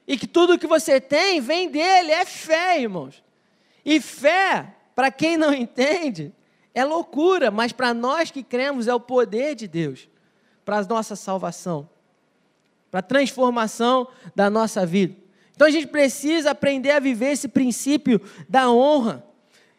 E 0.07 0.17
que 0.17 0.27
tudo 0.27 0.57
que 0.57 0.67
você 0.67 0.99
tem 1.01 1.41
vem 1.41 1.69
dele, 1.69 2.11
é 2.11 2.25
fé, 2.25 2.79
irmãos. 2.79 3.21
E 3.83 3.99
fé, 3.99 4.75
para 4.95 5.11
quem 5.11 5.35
não 5.35 5.53
entende, 5.53 6.33
é 6.73 6.85
loucura, 6.85 7.51
mas 7.51 7.71
para 7.73 7.93
nós 7.93 8.31
que 8.31 8.43
cremos 8.43 8.87
é 8.87 8.93
o 8.93 8.99
poder 8.99 9.55
de 9.55 9.67
Deus 9.67 10.07
para 10.63 10.77
a 10.77 10.83
nossa 10.83 11.15
salvação, 11.15 11.89
para 12.89 13.01
a 13.01 13.03
transformação 13.03 14.07
da 14.33 14.49
nossa 14.49 14.85
vida. 14.85 15.20
Então 15.61 15.69
a 15.69 15.71
gente 15.71 15.85
precisa 15.85 16.49
aprender 16.49 16.89
a 16.89 16.99
viver 16.99 17.33
esse 17.33 17.47
princípio 17.47 18.19
da 18.49 18.71
honra 18.71 19.23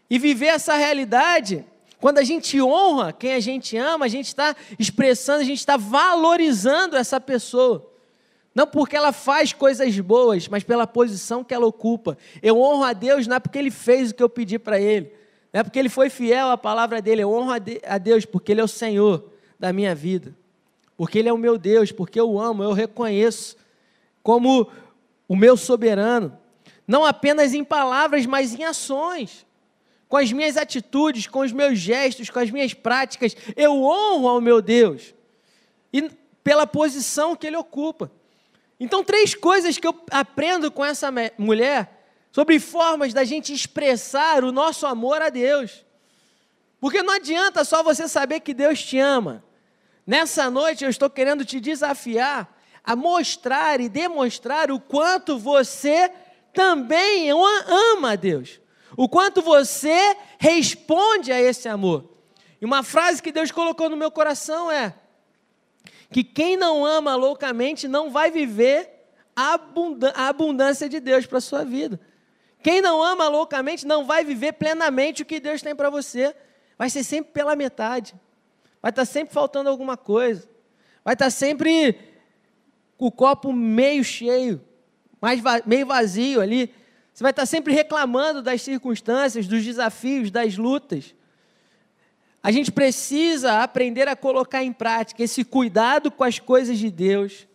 e 0.08 0.16
viver 0.16 0.46
essa 0.46 0.76
realidade. 0.76 1.64
Quando 1.98 2.18
a 2.18 2.22
gente 2.22 2.62
honra 2.62 3.12
quem 3.12 3.32
a 3.32 3.40
gente 3.40 3.76
ama, 3.76 4.04
a 4.04 4.08
gente 4.08 4.28
está 4.28 4.54
expressando, 4.78 5.40
a 5.40 5.44
gente 5.44 5.58
está 5.58 5.76
valorizando 5.76 6.96
essa 6.96 7.20
pessoa. 7.20 7.92
Não 8.54 8.64
porque 8.64 8.94
ela 8.94 9.10
faz 9.10 9.52
coisas 9.52 9.98
boas, 9.98 10.46
mas 10.46 10.62
pela 10.62 10.86
posição 10.86 11.42
que 11.42 11.52
ela 11.52 11.66
ocupa. 11.66 12.16
Eu 12.40 12.60
honro 12.60 12.84
a 12.84 12.92
Deus 12.92 13.26
não 13.26 13.34
é 13.34 13.40
porque 13.40 13.58
ele 13.58 13.72
fez 13.72 14.12
o 14.12 14.14
que 14.14 14.22
eu 14.22 14.28
pedi 14.28 14.60
para 14.60 14.80
ele, 14.80 15.12
não 15.52 15.62
é 15.62 15.64
porque 15.64 15.80
ele 15.80 15.88
foi 15.88 16.08
fiel 16.08 16.46
à 16.50 16.56
palavra 16.56 17.02
dele. 17.02 17.24
Eu 17.24 17.32
honro 17.32 17.54
a 17.84 17.98
Deus 17.98 18.24
porque 18.24 18.52
ele 18.52 18.60
é 18.60 18.64
o 18.64 18.68
Senhor 18.68 19.32
da 19.58 19.72
minha 19.72 19.96
vida, 19.96 20.32
porque 20.96 21.18
ele 21.18 21.28
é 21.28 21.32
o 21.32 21.38
meu 21.38 21.58
Deus, 21.58 21.90
porque 21.90 22.20
eu 22.20 22.38
amo, 22.38 22.62
eu 22.62 22.72
reconheço 22.72 23.56
como 24.22 24.68
o 25.32 25.36
meu 25.36 25.56
soberano, 25.56 26.38
não 26.86 27.06
apenas 27.06 27.54
em 27.54 27.64
palavras, 27.64 28.26
mas 28.26 28.52
em 28.52 28.64
ações. 28.64 29.46
Com 30.06 30.18
as 30.18 30.30
minhas 30.30 30.58
atitudes, 30.58 31.26
com 31.26 31.38
os 31.38 31.52
meus 31.52 31.78
gestos, 31.78 32.28
com 32.28 32.38
as 32.38 32.50
minhas 32.50 32.74
práticas, 32.74 33.34
eu 33.56 33.82
honro 33.82 34.28
ao 34.28 34.42
meu 34.42 34.60
Deus. 34.60 35.14
E 35.90 36.10
pela 36.44 36.66
posição 36.66 37.34
que 37.34 37.46
ele 37.46 37.56
ocupa. 37.56 38.12
Então, 38.78 39.02
três 39.02 39.34
coisas 39.34 39.78
que 39.78 39.86
eu 39.86 39.98
aprendo 40.10 40.70
com 40.70 40.84
essa 40.84 41.08
mulher 41.38 42.12
sobre 42.30 42.60
formas 42.60 43.14
da 43.14 43.24
gente 43.24 43.54
expressar 43.54 44.44
o 44.44 44.52
nosso 44.52 44.86
amor 44.86 45.22
a 45.22 45.30
Deus. 45.30 45.82
Porque 46.78 47.02
não 47.02 47.14
adianta 47.14 47.64
só 47.64 47.82
você 47.82 48.06
saber 48.06 48.40
que 48.40 48.52
Deus 48.52 48.82
te 48.82 48.98
ama. 48.98 49.42
Nessa 50.06 50.50
noite 50.50 50.84
eu 50.84 50.90
estou 50.90 51.08
querendo 51.08 51.42
te 51.42 51.58
desafiar 51.58 52.54
a 52.84 52.96
mostrar 52.96 53.80
e 53.80 53.88
demonstrar 53.88 54.70
o 54.70 54.80
quanto 54.80 55.38
você 55.38 56.10
também 56.52 57.30
ama 57.30 58.12
a 58.12 58.16
Deus, 58.16 58.60
o 58.96 59.08
quanto 59.08 59.40
você 59.40 60.16
responde 60.38 61.32
a 61.32 61.40
esse 61.40 61.68
amor. 61.68 62.10
E 62.60 62.64
uma 62.64 62.82
frase 62.82 63.22
que 63.22 63.32
Deus 63.32 63.50
colocou 63.50 63.88
no 63.88 63.96
meu 63.96 64.10
coração 64.10 64.70
é: 64.70 64.94
que 66.10 66.22
quem 66.22 66.56
não 66.56 66.84
ama 66.84 67.14
loucamente 67.14 67.88
não 67.88 68.10
vai 68.10 68.30
viver 68.30 68.90
a 69.34 69.58
abundância 70.28 70.88
de 70.88 71.00
Deus 71.00 71.26
para 71.26 71.38
a 71.38 71.40
sua 71.40 71.64
vida. 71.64 71.98
Quem 72.62 72.80
não 72.80 73.02
ama 73.02 73.28
loucamente 73.28 73.86
não 73.86 74.04
vai 74.04 74.24
viver 74.24 74.52
plenamente 74.52 75.22
o 75.22 75.26
que 75.26 75.40
Deus 75.40 75.62
tem 75.62 75.74
para 75.74 75.90
você. 75.90 76.34
Vai 76.78 76.90
ser 76.90 77.02
sempre 77.02 77.32
pela 77.32 77.56
metade. 77.56 78.14
Vai 78.80 78.90
estar 78.90 79.04
sempre 79.04 79.34
faltando 79.34 79.68
alguma 79.68 79.96
coisa. 79.96 80.48
Vai 81.04 81.14
estar 81.14 81.30
sempre 81.30 81.98
o 83.06 83.10
copo 83.10 83.52
meio 83.52 84.04
cheio, 84.04 84.60
mais 85.20 85.40
meio 85.66 85.84
vazio 85.86 86.40
ali. 86.40 86.72
Você 87.12 87.22
vai 87.22 87.30
estar 87.30 87.46
sempre 87.46 87.74
reclamando 87.74 88.40
das 88.40 88.62
circunstâncias, 88.62 89.48
dos 89.48 89.64
desafios, 89.64 90.30
das 90.30 90.56
lutas. 90.56 91.12
A 92.40 92.52
gente 92.52 92.70
precisa 92.70 93.60
aprender 93.60 94.06
a 94.06 94.14
colocar 94.14 94.62
em 94.62 94.72
prática 94.72 95.22
esse 95.22 95.44
cuidado 95.44 96.12
com 96.12 96.22
as 96.22 96.38
coisas 96.38 96.78
de 96.78 96.90
Deus, 96.92 97.46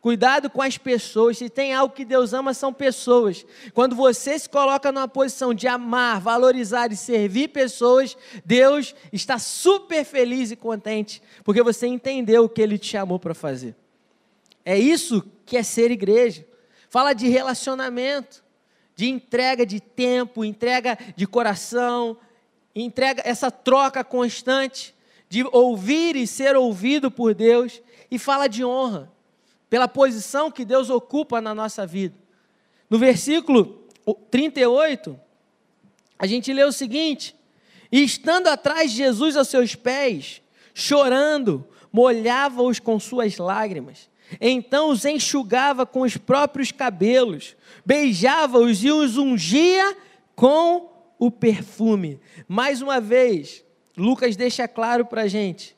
cuidado 0.00 0.48
com 0.48 0.62
as 0.62 0.78
pessoas. 0.78 1.36
Se 1.36 1.50
tem 1.50 1.74
algo 1.74 1.94
que 1.94 2.04
Deus 2.04 2.32
ama, 2.32 2.54
são 2.54 2.72
pessoas. 2.72 3.44
Quando 3.74 3.96
você 3.96 4.38
se 4.38 4.48
coloca 4.48 4.92
numa 4.92 5.08
posição 5.08 5.52
de 5.52 5.66
amar, 5.66 6.20
valorizar 6.20 6.92
e 6.92 6.96
servir 6.96 7.48
pessoas, 7.48 8.16
Deus 8.44 8.94
está 9.12 9.36
super 9.36 10.04
feliz 10.04 10.52
e 10.52 10.56
contente, 10.56 11.20
porque 11.42 11.62
você 11.62 11.88
entendeu 11.88 12.44
o 12.44 12.48
que 12.48 12.62
Ele 12.62 12.78
te 12.78 12.86
chamou 12.86 13.18
para 13.18 13.34
fazer. 13.34 13.81
É 14.64 14.78
isso 14.78 15.22
que 15.44 15.56
é 15.56 15.62
ser 15.62 15.90
igreja. 15.90 16.46
Fala 16.88 17.12
de 17.12 17.28
relacionamento, 17.28 18.44
de 18.94 19.08
entrega 19.08 19.64
de 19.64 19.80
tempo, 19.80 20.44
entrega 20.44 20.98
de 21.16 21.26
coração, 21.26 22.16
entrega 22.74 23.22
essa 23.24 23.50
troca 23.50 24.04
constante 24.04 24.94
de 25.28 25.44
ouvir 25.52 26.16
e 26.16 26.26
ser 26.26 26.56
ouvido 26.56 27.10
por 27.10 27.34
Deus 27.34 27.80
e 28.10 28.18
fala 28.18 28.46
de 28.46 28.64
honra 28.64 29.10
pela 29.70 29.88
posição 29.88 30.50
que 30.50 30.64
Deus 30.64 30.90
ocupa 30.90 31.40
na 31.40 31.54
nossa 31.54 31.86
vida. 31.86 32.14
No 32.90 32.98
versículo 32.98 33.86
38, 34.30 35.18
a 36.18 36.26
gente 36.26 36.52
lê 36.52 36.62
o 36.62 36.72
seguinte: 36.72 37.34
E 37.90 38.04
estando 38.04 38.48
atrás 38.48 38.90
de 38.90 38.98
Jesus 38.98 39.34
aos 39.34 39.48
seus 39.48 39.74
pés, 39.74 40.42
chorando, 40.74 41.66
molhava-os 41.90 42.78
com 42.78 43.00
suas 43.00 43.38
lágrimas 43.38 44.11
então 44.40 44.90
os 44.90 45.04
enxugava 45.04 45.84
com 45.84 46.02
os 46.02 46.16
próprios 46.16 46.72
cabelos, 46.72 47.56
beijava-os 47.84 48.82
e 48.82 48.90
os 48.90 49.16
ungia 49.16 49.96
com 50.34 50.90
o 51.18 51.30
perfume. 51.30 52.20
Mais 52.48 52.82
uma 52.82 53.00
vez, 53.00 53.64
Lucas 53.96 54.36
deixa 54.36 54.66
claro 54.66 55.04
para 55.04 55.22
a 55.22 55.28
gente 55.28 55.76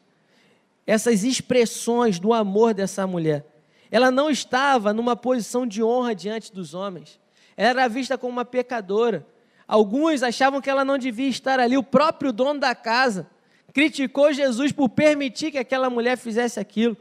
essas 0.86 1.24
expressões 1.24 2.18
do 2.18 2.32
amor 2.32 2.74
dessa 2.74 3.06
mulher. 3.06 3.44
Ela 3.90 4.10
não 4.10 4.30
estava 4.30 4.92
numa 4.92 5.16
posição 5.16 5.66
de 5.66 5.82
honra 5.82 6.14
diante 6.14 6.52
dos 6.52 6.74
homens. 6.74 7.20
Ela 7.56 7.70
era 7.70 7.88
vista 7.88 8.18
como 8.18 8.32
uma 8.32 8.44
pecadora. 8.44 9.26
Alguns 9.66 10.22
achavam 10.22 10.60
que 10.60 10.68
ela 10.68 10.84
não 10.84 10.98
devia 10.98 11.28
estar 11.28 11.58
ali. 11.58 11.76
O 11.76 11.82
próprio 11.82 12.32
dono 12.32 12.60
da 12.60 12.74
casa 12.74 13.26
criticou 13.72 14.32
Jesus 14.32 14.72
por 14.72 14.88
permitir 14.88 15.50
que 15.50 15.58
aquela 15.58 15.88
mulher 15.88 16.16
fizesse 16.18 16.60
aquilo. 16.60 16.96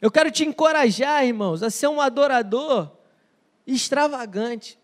Eu 0.00 0.10
quero 0.10 0.30
te 0.30 0.44
encorajar, 0.44 1.26
irmãos, 1.26 1.62
a 1.62 1.70
ser 1.70 1.88
um 1.88 2.00
adorador 2.00 2.90
extravagante. 3.66 4.78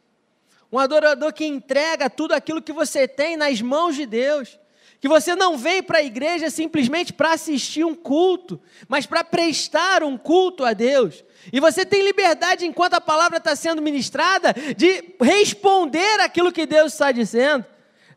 Um 0.71 0.79
adorador 0.79 1.33
que 1.33 1.45
entrega 1.45 2.11
tudo 2.11 2.33
aquilo 2.33 2.61
que 2.61 2.73
você 2.73 3.07
tem 3.07 3.37
nas 3.37 3.63
mãos 3.63 3.95
de 3.95 4.07
Deus. 4.07 4.59
Que 5.01 5.07
você 5.07 5.37
não 5.37 5.57
vem 5.57 5.83
para 5.83 5.99
a 5.99 6.03
igreja 6.03 6.51
simplesmente 6.51 7.13
para 7.13 7.33
assistir 7.33 7.85
um 7.85 7.95
culto, 7.95 8.61
mas 8.89 9.07
para 9.07 9.23
prestar 9.23 10.03
um 10.03 10.17
culto 10.17 10.65
a 10.65 10.73
Deus. 10.73 11.23
E 11.53 11.61
você 11.61 11.85
tem 11.85 12.03
liberdade, 12.03 12.67
enquanto 12.67 12.95
a 12.95 13.01
palavra 13.01 13.37
está 13.37 13.55
sendo 13.55 13.83
ministrada, 13.83 14.53
de 14.77 15.15
responder 15.21 16.21
aquilo 16.21 16.51
que 16.51 16.67
Deus 16.67 16.93
está 16.93 17.13
dizendo. 17.13 17.65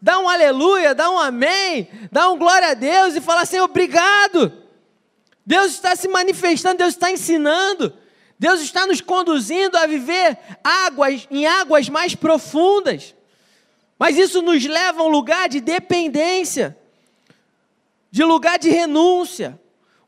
Dá 0.02 0.18
um 0.18 0.30
aleluia, 0.30 0.96
dá 0.96 1.12
um 1.12 1.20
amém, 1.20 1.90
dá 2.12 2.30
um 2.32 2.38
glória 2.38 2.70
a 2.70 2.74
Deus 2.74 3.16
e 3.16 3.22
falar 3.22 3.42
assim: 3.42 3.60
obrigado. 3.60 4.67
Deus 5.48 5.72
está 5.72 5.96
se 5.96 6.10
manifestando, 6.10 6.80
Deus 6.80 6.94
está 6.94 7.10
ensinando, 7.10 7.94
Deus 8.38 8.60
está 8.60 8.86
nos 8.86 9.00
conduzindo 9.00 9.78
a 9.78 9.88
viver 9.88 10.38
águas 10.62 11.26
em 11.32 11.46
águas 11.46 11.88
mais 11.88 12.14
profundas. 12.14 13.16
Mas 13.98 14.18
isso 14.18 14.42
nos 14.42 14.66
leva 14.66 15.02
a 15.02 15.06
um 15.06 15.08
lugar 15.08 15.48
de 15.48 15.62
dependência, 15.62 16.78
de 18.12 18.26
lugar 18.26 18.60
de 18.60 18.70
renúncia, 18.70 19.58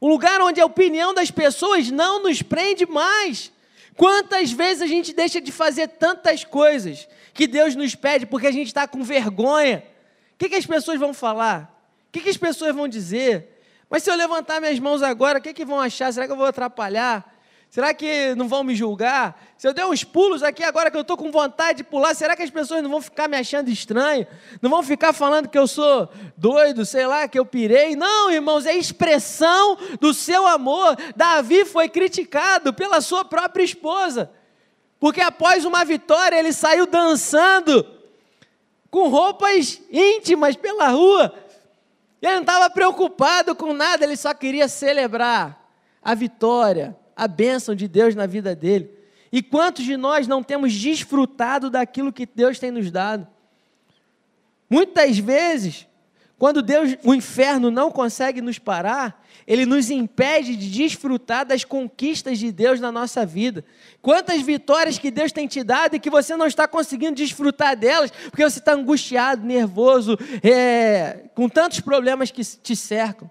um 0.01 0.09
lugar 0.09 0.41
onde 0.41 0.59
a 0.59 0.65
opinião 0.65 1.13
das 1.13 1.31
pessoas 1.31 1.89
não 1.89 2.21
nos 2.21 2.41
prende 2.41 2.85
mais. 2.85 3.49
Quantas 3.95 4.51
vezes 4.51 4.81
a 4.81 4.87
gente 4.87 5.13
deixa 5.13 5.39
de 5.39 5.53
fazer 5.53 5.87
tantas 5.87 6.43
coisas 6.43 7.07
que 7.33 7.47
Deus 7.47 7.77
nos 7.77 7.95
pede 7.95 8.25
porque 8.25 8.47
a 8.47 8.51
gente 8.51 8.67
está 8.67 8.85
com 8.85 9.03
vergonha? 9.03 9.85
O 10.33 10.37
que, 10.37 10.49
que, 10.49 10.55
as 10.55 10.65
pessoas 10.65 10.99
vão 10.99 11.13
falar? 11.13 11.81
O 12.09 12.11
que, 12.11 12.19
que, 12.19 12.29
as 12.29 12.37
pessoas 12.37 12.75
vão 12.75 12.89
dizer? 12.89 13.58
Mas 13.89 14.03
se 14.03 14.11
eu 14.11 14.15
levantar 14.15 14.61
minhas 14.61 14.79
mãos 14.79 15.01
agora, 15.01 15.39
o 15.39 15.41
que, 15.41 15.53
que 15.53 15.65
vão 15.65 15.79
achar? 15.79 16.13
Será 16.13 16.27
que 16.27 16.31
eu 16.31 16.37
vou 16.37 16.45
atrapalhar? 16.45 17.39
Será 17.69 17.93
que 17.93 18.33
não 18.35 18.47
vão 18.47 18.63
me 18.63 18.75
julgar? 18.75 19.39
Se 19.55 19.67
eu 19.67 19.73
der 19.73 19.85
uns 19.85 20.03
pulos 20.03 20.41
aqui 20.41 20.63
agora 20.63 20.89
que 20.89 20.97
eu 20.97 21.01
estou 21.01 21.15
com 21.15 21.31
vontade 21.31 21.77
de 21.77 21.83
pular, 21.83 22.15
será 22.15 22.35
que 22.35 22.41
as 22.41 22.49
pessoas 22.49 22.81
não 22.81 22.89
vão 22.89 22.99
ficar 22.99 23.27
me 23.27 23.37
achando 23.37 23.69
estranho? 23.69 24.25
Não 24.59 24.71
vão 24.71 24.81
ficar 24.81 25.13
falando 25.13 25.47
que 25.47 25.57
eu 25.57 25.67
sou 25.67 26.09
doido, 26.35 26.83
sei 26.83 27.05
lá, 27.05 27.27
que 27.27 27.37
eu 27.37 27.45
pirei? 27.45 27.95
Não, 27.95 28.31
irmãos, 28.31 28.65
é 28.65 28.75
expressão 28.75 29.77
do 29.99 30.15
seu 30.15 30.47
amor. 30.47 30.97
Davi 31.15 31.63
foi 31.63 31.87
criticado 31.87 32.73
pela 32.73 33.01
sua 33.01 33.23
própria 33.23 33.63
esposa, 33.63 34.31
porque 34.99 35.21
após 35.21 35.63
uma 35.63 35.85
vitória 35.85 36.37
ele 36.37 36.51
saiu 36.51 36.87
dançando 36.87 37.85
com 38.89 39.09
roupas 39.09 39.79
íntimas 39.91 40.55
pela 40.55 40.87
rua. 40.87 41.33
Ele 42.21 42.33
não 42.33 42.41
estava 42.41 42.69
preocupado 42.69 43.55
com 43.55 43.73
nada, 43.73 44.03
ele 44.03 44.17
só 44.17 44.33
queria 44.33 44.67
celebrar 44.67 45.71
a 46.01 46.13
vitória 46.13 46.97
a 47.19 47.27
bênção 47.27 47.75
de 47.75 47.85
Deus 47.85 48.15
na 48.15 48.25
vida 48.25 48.55
dele. 48.55 48.89
E 49.29 49.43
quantos 49.43 49.83
de 49.83 49.97
nós 49.97 50.25
não 50.25 50.41
temos 50.41 50.73
desfrutado 50.73 51.69
daquilo 51.69 52.13
que 52.13 52.25
Deus 52.25 52.57
tem 52.57 52.71
nos 52.71 52.89
dado? 52.89 53.27
Muitas 54.69 55.17
vezes, 55.17 55.85
quando 56.39 56.61
Deus, 56.61 56.95
o 57.03 57.13
inferno 57.13 57.69
não 57.69 57.91
consegue 57.91 58.41
nos 58.41 58.57
parar, 58.57 59.21
ele 59.45 59.65
nos 59.65 59.89
impede 59.89 60.55
de 60.55 60.69
desfrutar 60.69 61.45
das 61.45 61.65
conquistas 61.65 62.39
de 62.39 62.49
Deus 62.49 62.79
na 62.79 62.93
nossa 62.93 63.25
vida. 63.25 63.65
Quantas 64.01 64.41
vitórias 64.41 64.97
que 64.97 65.11
Deus 65.11 65.33
tem 65.33 65.47
te 65.47 65.61
dado 65.63 65.95
e 65.95 65.99
que 65.99 66.09
você 66.09 66.37
não 66.37 66.47
está 66.47 66.65
conseguindo 66.65 67.15
desfrutar 67.15 67.75
delas, 67.75 68.09
porque 68.31 68.49
você 68.49 68.59
está 68.59 68.73
angustiado, 68.73 69.45
nervoso, 69.45 70.17
é, 70.41 71.25
com 71.35 71.49
tantos 71.49 71.81
problemas 71.81 72.31
que 72.31 72.41
te 72.41 72.73
cercam. 72.73 73.29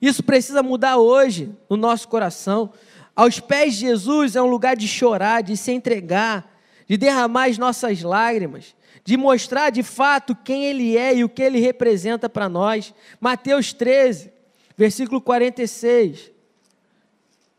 Isso 0.00 0.22
precisa 0.22 0.62
mudar 0.62 0.96
hoje 0.96 1.54
no 1.68 1.76
nosso 1.76 2.08
coração. 2.08 2.72
Aos 3.14 3.40
pés 3.40 3.74
de 3.74 3.80
Jesus 3.80 4.36
é 4.36 4.40
um 4.40 4.46
lugar 4.46 4.74
de 4.74 4.88
chorar, 4.88 5.42
de 5.42 5.54
se 5.54 5.70
entregar, 5.70 6.50
de 6.88 6.96
derramar 6.96 7.50
as 7.50 7.58
nossas 7.58 8.00
lágrimas, 8.00 8.74
de 9.04 9.16
mostrar 9.16 9.70
de 9.70 9.82
fato 9.82 10.34
quem 10.34 10.64
Ele 10.64 10.96
é 10.96 11.14
e 11.14 11.24
o 11.24 11.28
que 11.28 11.42
Ele 11.42 11.58
representa 11.58 12.28
para 12.28 12.48
nós. 12.48 12.94
Mateus 13.20 13.72
13, 13.72 14.32
versículo 14.76 15.20
46. 15.20 16.30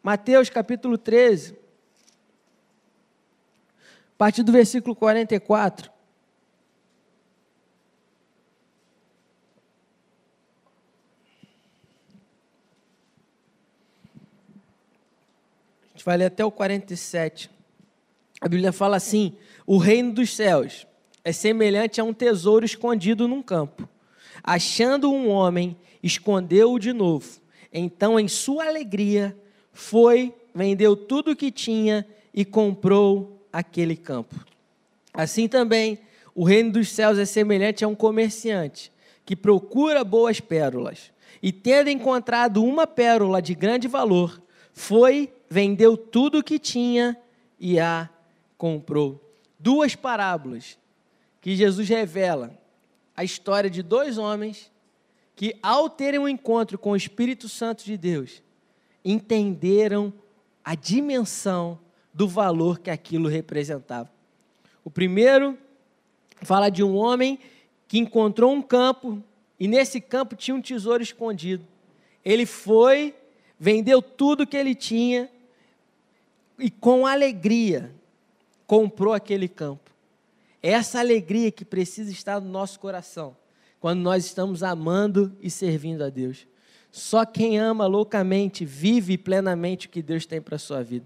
Mateus 0.01 0.49
capítulo 0.49 0.97
13, 0.97 1.53
a 1.53 1.55
partir 4.17 4.43
do 4.43 4.51
versículo 4.51 4.95
44. 4.95 5.93
gente 16.03 16.05
vai 16.05 16.17
ler 16.17 16.25
até 16.25 16.43
o 16.43 16.51
47. 16.51 17.49
A 18.41 18.49
Bíblia 18.49 18.73
fala 18.73 18.97
assim: 18.97 19.37
o 19.65 19.77
reino 19.77 20.13
dos 20.13 20.35
céus 20.35 20.85
é 21.23 21.31
semelhante 21.31 22.01
a 22.01 22.03
um 22.03 22.13
tesouro 22.13 22.65
escondido 22.65 23.27
num 23.27 23.41
campo. 23.41 23.87
Achando 24.43 25.11
um 25.11 25.29
homem, 25.29 25.77
escondeu-o 26.01 26.79
de 26.79 26.91
novo. 26.91 27.41
Então, 27.71 28.19
em 28.19 28.27
sua 28.27 28.67
alegria, 28.67 29.35
foi, 29.71 30.33
vendeu 30.53 30.95
tudo 30.95 31.31
o 31.31 31.35
que 31.35 31.49
tinha 31.51 32.05
e 32.33 32.43
comprou 32.43 33.47
aquele 33.51 33.95
campo. 33.95 34.35
Assim 35.13 35.47
também, 35.47 35.99
o 36.35 36.43
reino 36.43 36.71
dos 36.73 36.89
céus 36.89 37.17
é 37.17 37.25
semelhante 37.25 37.85
a 37.85 37.87
um 37.87 37.95
comerciante 37.95 38.91
que 39.25 39.35
procura 39.35 40.03
boas 40.03 40.39
pérolas. 40.39 41.11
E 41.41 41.51
tendo 41.51 41.89
encontrado 41.89 42.63
uma 42.63 42.85
pérola 42.85 43.41
de 43.41 43.53
grande 43.53 43.87
valor, 43.87 44.41
foi 44.73 45.31
vendeu 45.49 45.95
tudo 45.95 46.39
o 46.39 46.43
que 46.43 46.57
tinha 46.57 47.15
e 47.59 47.79
a 47.79 48.09
comprou. 48.57 49.21
Duas 49.59 49.95
parábolas 49.95 50.77
que 51.43 51.57
Jesus 51.57 51.89
revela 51.89 52.57
a 53.13 53.21
história 53.21 53.69
de 53.69 53.83
dois 53.83 54.17
homens 54.17 54.71
que, 55.35 55.53
ao 55.61 55.89
terem 55.89 56.17
um 56.17 56.27
encontro 56.27 56.79
com 56.79 56.91
o 56.91 56.95
Espírito 56.95 57.49
Santo 57.49 57.83
de 57.83 57.97
Deus, 57.97 58.41
entenderam 59.03 60.13
a 60.63 60.73
dimensão 60.73 61.77
do 62.13 62.29
valor 62.29 62.79
que 62.79 62.89
aquilo 62.89 63.27
representava. 63.27 64.09
O 64.85 64.89
primeiro 64.89 65.57
fala 66.43 66.69
de 66.69 66.81
um 66.81 66.95
homem 66.95 67.37
que 67.89 67.99
encontrou 67.99 68.53
um 68.53 68.61
campo 68.61 69.21
e 69.59 69.67
nesse 69.67 69.99
campo 69.99 70.37
tinha 70.37 70.55
um 70.55 70.61
tesouro 70.61 71.03
escondido. 71.03 71.67
Ele 72.23 72.45
foi, 72.45 73.13
vendeu 73.59 74.01
tudo 74.01 74.47
que 74.47 74.55
ele 74.55 74.73
tinha 74.73 75.29
e 76.57 76.71
com 76.71 77.05
alegria 77.05 77.93
comprou 78.65 79.11
aquele 79.11 79.49
campo. 79.49 79.92
Essa 80.63 81.01
alegria 81.01 81.51
que 81.51 81.65
precisa 81.65 82.09
estar 82.09 82.39
no 82.39 82.49
nosso 82.49 82.79
coração 82.79 83.35
quando 83.81 83.99
nós 83.99 84.25
estamos 84.25 84.63
amando 84.63 85.35
e 85.41 85.49
servindo 85.49 86.05
a 86.05 86.09
Deus. 86.09 86.47
Só 86.89 87.25
quem 87.25 87.59
ama 87.59 87.85
loucamente 87.85 88.63
vive 88.63 89.17
plenamente 89.17 89.87
o 89.87 89.89
que 89.89 90.01
Deus 90.01 90.25
tem 90.25 90.41
para 90.41 90.55
a 90.55 90.59
sua 90.59 90.81
vida. 90.81 91.05